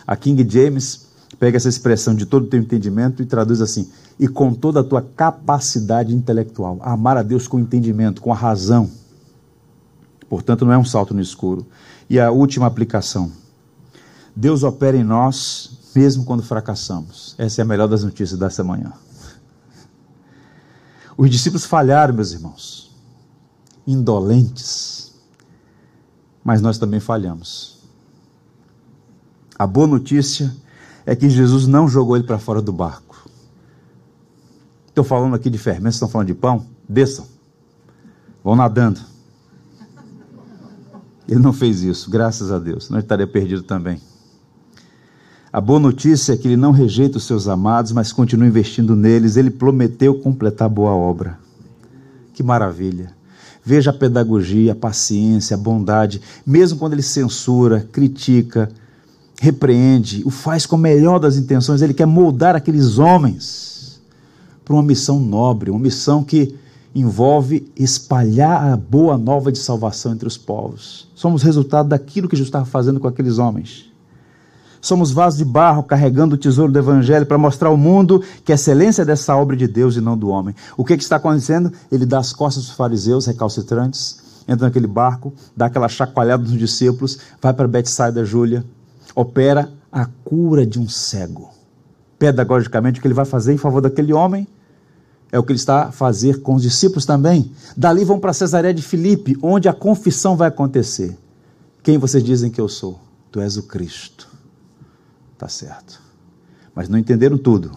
[0.06, 1.08] A King James
[1.40, 3.90] pega essa expressão de todo o teu entendimento e traduz assim:
[4.20, 6.80] e com toda a tua capacidade intelectual.
[6.82, 8.90] Amar a Deus com entendimento, com a razão.
[10.30, 11.66] Portanto, não é um salto no escuro.
[12.10, 13.32] E a última aplicação:
[14.36, 17.34] Deus opera em nós mesmo quando fracassamos.
[17.38, 18.92] Essa é a melhor das notícias dessa manhã.
[21.18, 22.94] Os discípulos falharam, meus irmãos,
[23.88, 25.14] indolentes,
[26.44, 27.80] mas nós também falhamos.
[29.58, 30.54] A boa notícia
[31.06, 33.05] é que Jesus não jogou ele para fora do barco.
[34.96, 36.68] Estou falando aqui de fermentos, estão falando de pão?
[36.88, 37.26] Desçam.
[38.42, 39.02] Vão nadando.
[41.28, 44.00] Ele não fez isso, graças a Deus, ele estaria perdido também.
[45.52, 49.36] A boa notícia é que ele não rejeita os seus amados, mas continua investindo neles.
[49.36, 51.38] Ele prometeu completar boa obra.
[52.34, 53.12] Que maravilha.
[53.66, 58.72] Veja a pedagogia, a paciência, a bondade, mesmo quando ele censura, critica,
[59.42, 63.75] repreende, o faz com a melhor das intenções, ele quer moldar aqueles homens
[64.66, 66.56] para uma missão nobre, uma missão que
[66.94, 71.08] envolve espalhar a boa nova de salvação entre os povos.
[71.14, 73.92] Somos resultado daquilo que Jesus estava fazendo com aqueles homens.
[74.82, 78.56] Somos vasos de barro carregando o tesouro do Evangelho para mostrar ao mundo que a
[78.56, 80.56] excelência é dessa obra de Deus e não do homem.
[80.78, 81.72] O que, que está acontecendo?
[81.92, 87.20] Ele dá as costas dos fariseus recalcitrantes, entra naquele barco, dá aquela chacoalhada nos discípulos,
[87.42, 88.64] vai para Betsaida Júlia,
[89.16, 91.50] opera a cura de um cego.
[92.18, 94.48] Pedagogicamente, o que ele vai fazer em favor daquele homem
[95.36, 97.52] é o que ele está a fazer com os discípulos também.
[97.76, 101.18] Dali vão para Cesareia de Filipe, onde a confissão vai acontecer.
[101.84, 102.98] Quem vocês dizem que eu sou?
[103.30, 104.30] Tu és o Cristo.
[105.38, 106.02] Tá certo.
[106.74, 107.72] Mas não entenderam tudo.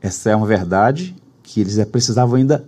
[0.00, 2.66] Essa é uma verdade que eles precisavam ainda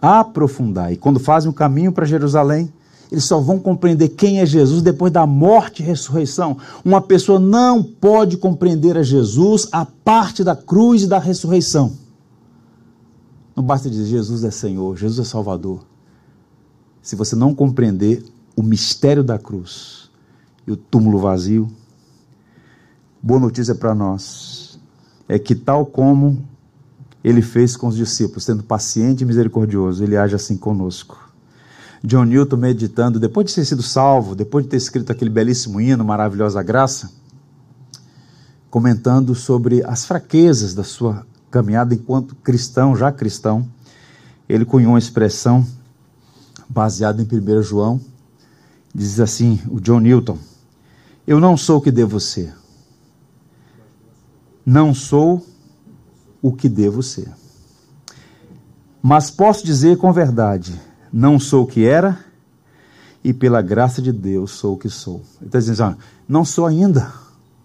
[0.00, 0.92] aprofundar.
[0.92, 2.72] E quando fazem o caminho para Jerusalém,
[3.10, 6.58] eles só vão compreender quem é Jesus depois da morte e ressurreição.
[6.84, 12.06] Uma pessoa não pode compreender a Jesus a parte da cruz e da ressurreição.
[13.58, 15.84] Não basta dizer Jesus é Senhor, Jesus é Salvador.
[17.02, 20.12] Se você não compreender o mistério da cruz
[20.64, 21.68] e o túmulo vazio,
[23.20, 24.78] boa notícia para nós
[25.28, 26.46] é que, tal como
[27.24, 31.18] ele fez com os discípulos, sendo paciente e misericordioso, ele age assim conosco.
[32.04, 36.04] John Newton meditando, depois de ter sido salvo, depois de ter escrito aquele belíssimo hino,
[36.04, 37.10] Maravilhosa Graça,
[38.70, 43.68] comentando sobre as fraquezas da sua caminhada enquanto cristão, já cristão,
[44.48, 45.66] ele cunhou uma expressão
[46.68, 48.00] baseada em 1 João,
[48.94, 50.38] diz assim, o John Newton,
[51.26, 52.54] eu não sou o que devo ser,
[54.64, 55.46] não sou
[56.40, 57.30] o que devo ser,
[59.02, 60.78] mas posso dizer com verdade,
[61.12, 62.24] não sou o que era
[63.22, 65.22] e pela graça de Deus sou o que sou.
[65.38, 67.12] Ele está dizendo assim, não sou ainda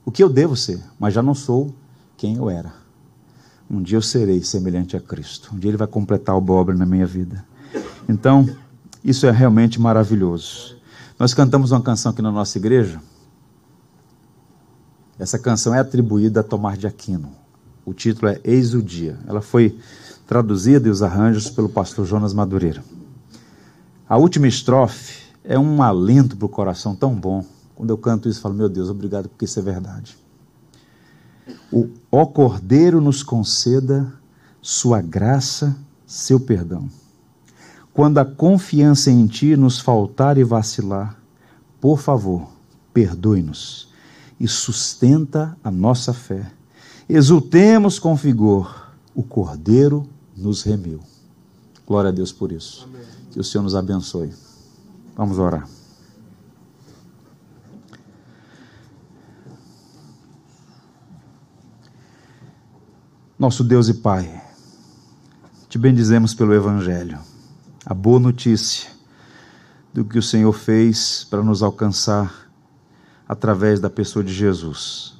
[0.05, 1.73] o que eu devo ser, mas já não sou
[2.17, 2.82] quem eu era.
[3.73, 5.49] Um dia eu serei semelhante a Cristo.
[5.51, 7.43] Um dia Ele vai completar o obra na minha vida.
[8.07, 8.47] Então,
[9.03, 10.77] isso é realmente maravilhoso.
[11.17, 13.01] Nós cantamos uma canção aqui na nossa igreja.
[15.17, 17.31] Essa canção é atribuída a Tomás de Aquino.
[17.83, 19.17] O título é Eis o Dia.
[19.25, 19.75] Ela foi
[20.27, 22.83] traduzida e os arranjos pelo pastor Jonas Madureira.
[24.07, 27.43] A última estrofe é um alento para o coração tão bom.
[27.73, 30.22] Quando eu canto isso, eu falo, meu Deus, obrigado porque isso é verdade.
[31.71, 34.13] O ó Cordeiro nos conceda
[34.61, 35.75] sua graça,
[36.05, 36.89] seu perdão.
[37.93, 41.17] quando a confiança em Ti nos faltar e vacilar,
[41.79, 42.49] por favor,
[42.93, 43.87] perdoe-nos
[44.39, 46.51] e sustenta a nossa fé.
[47.07, 50.99] Exultemos com vigor, o Cordeiro nos remiu.
[51.85, 52.85] Glória a Deus por isso.
[52.85, 53.01] Amém.
[53.31, 54.31] Que o Senhor nos abençoe.
[55.15, 55.67] Vamos orar.
[63.37, 64.43] Nosso Deus e Pai,
[65.67, 67.17] te bendizemos pelo Evangelho,
[67.83, 68.91] a boa notícia
[69.91, 72.47] do que o Senhor fez para nos alcançar
[73.27, 75.17] através da pessoa de Jesus.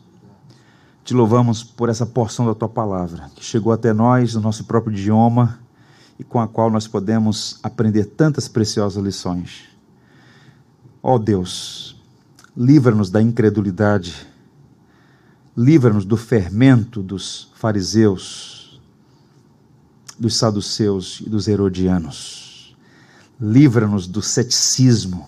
[1.03, 4.93] Te louvamos por essa porção da tua palavra, que chegou até nós no nosso próprio
[4.95, 5.57] idioma
[6.19, 9.63] e com a qual nós podemos aprender tantas preciosas lições.
[11.01, 11.99] Ó oh Deus,
[12.55, 14.27] livra-nos da incredulidade,
[15.55, 18.81] livra-nos do fermento dos fariseus,
[20.17, 22.75] dos saduceus e dos herodianos.
[23.39, 25.27] Livra-nos do ceticismo,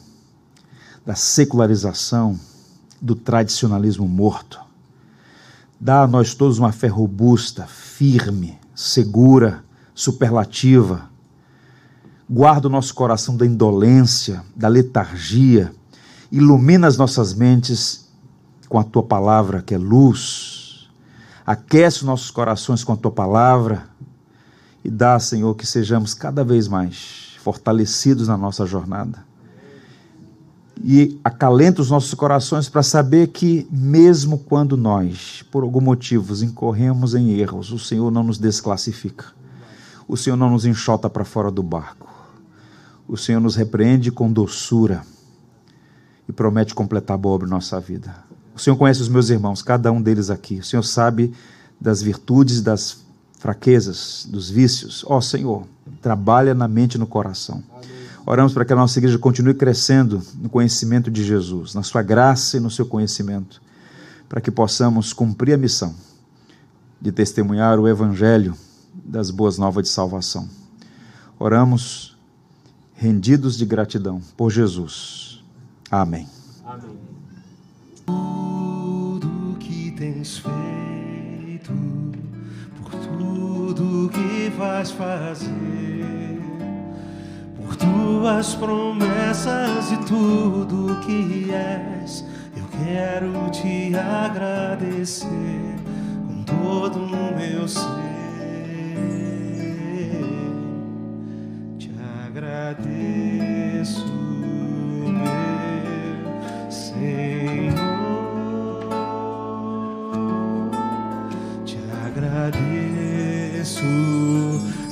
[1.06, 2.40] da secularização,
[3.02, 4.60] do tradicionalismo morto.
[5.80, 9.64] Dá a nós todos uma fé robusta, firme, segura,
[9.94, 11.10] superlativa.
[12.28, 15.72] Guarda o nosso coração da indolência, da letargia.
[16.32, 18.05] Ilumina as nossas mentes
[18.68, 20.90] com a tua palavra, que é luz.
[21.46, 23.88] Aquece os nossos corações com a tua palavra.
[24.84, 29.26] E dá, Senhor, que sejamos cada vez mais fortalecidos na nossa jornada
[30.84, 37.16] e acalenta os nossos corações para saber que, mesmo quando nós, por algum motivo, incorremos
[37.16, 39.26] em erros, o Senhor não nos desclassifica.
[40.08, 42.14] O Senhor não nos enxota para fora do barco.
[43.08, 45.02] O Senhor nos repreende com doçura
[46.28, 48.25] e promete completar boa obra em nossa vida.
[48.56, 50.60] O Senhor conhece os meus irmãos, cada um deles aqui.
[50.60, 51.34] O Senhor sabe
[51.80, 53.04] das virtudes, das
[53.38, 55.04] fraquezas, dos vícios.
[55.08, 55.68] Ó oh, Senhor,
[56.02, 57.62] trabalha na mente e no coração.
[58.26, 62.58] Oramos para que a nossa igreja continue crescendo no conhecimento de Jesus, na sua graça
[62.58, 63.62] e no seu conhecimento,
[64.28, 65.94] para que possamos cumprir a missão
[67.00, 68.56] de testemunhar o evangelho
[68.94, 70.50] das boas novas de salvação.
[71.38, 72.18] Oramos
[72.96, 75.44] rendidos de gratidão por Jesus.
[75.92, 76.35] Amém.
[80.26, 81.72] Tens feito,
[82.82, 86.42] por tudo que vais fazer
[87.56, 92.26] por tuas promessas e tudo que és.
[92.58, 95.76] Eu quero te agradecer
[96.28, 97.86] com todo o meu ser.
[101.78, 101.92] Te
[102.28, 104.06] agradeço,
[113.66, 113.84] agradeço,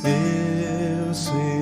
[0.01, 1.53] meu Senhor.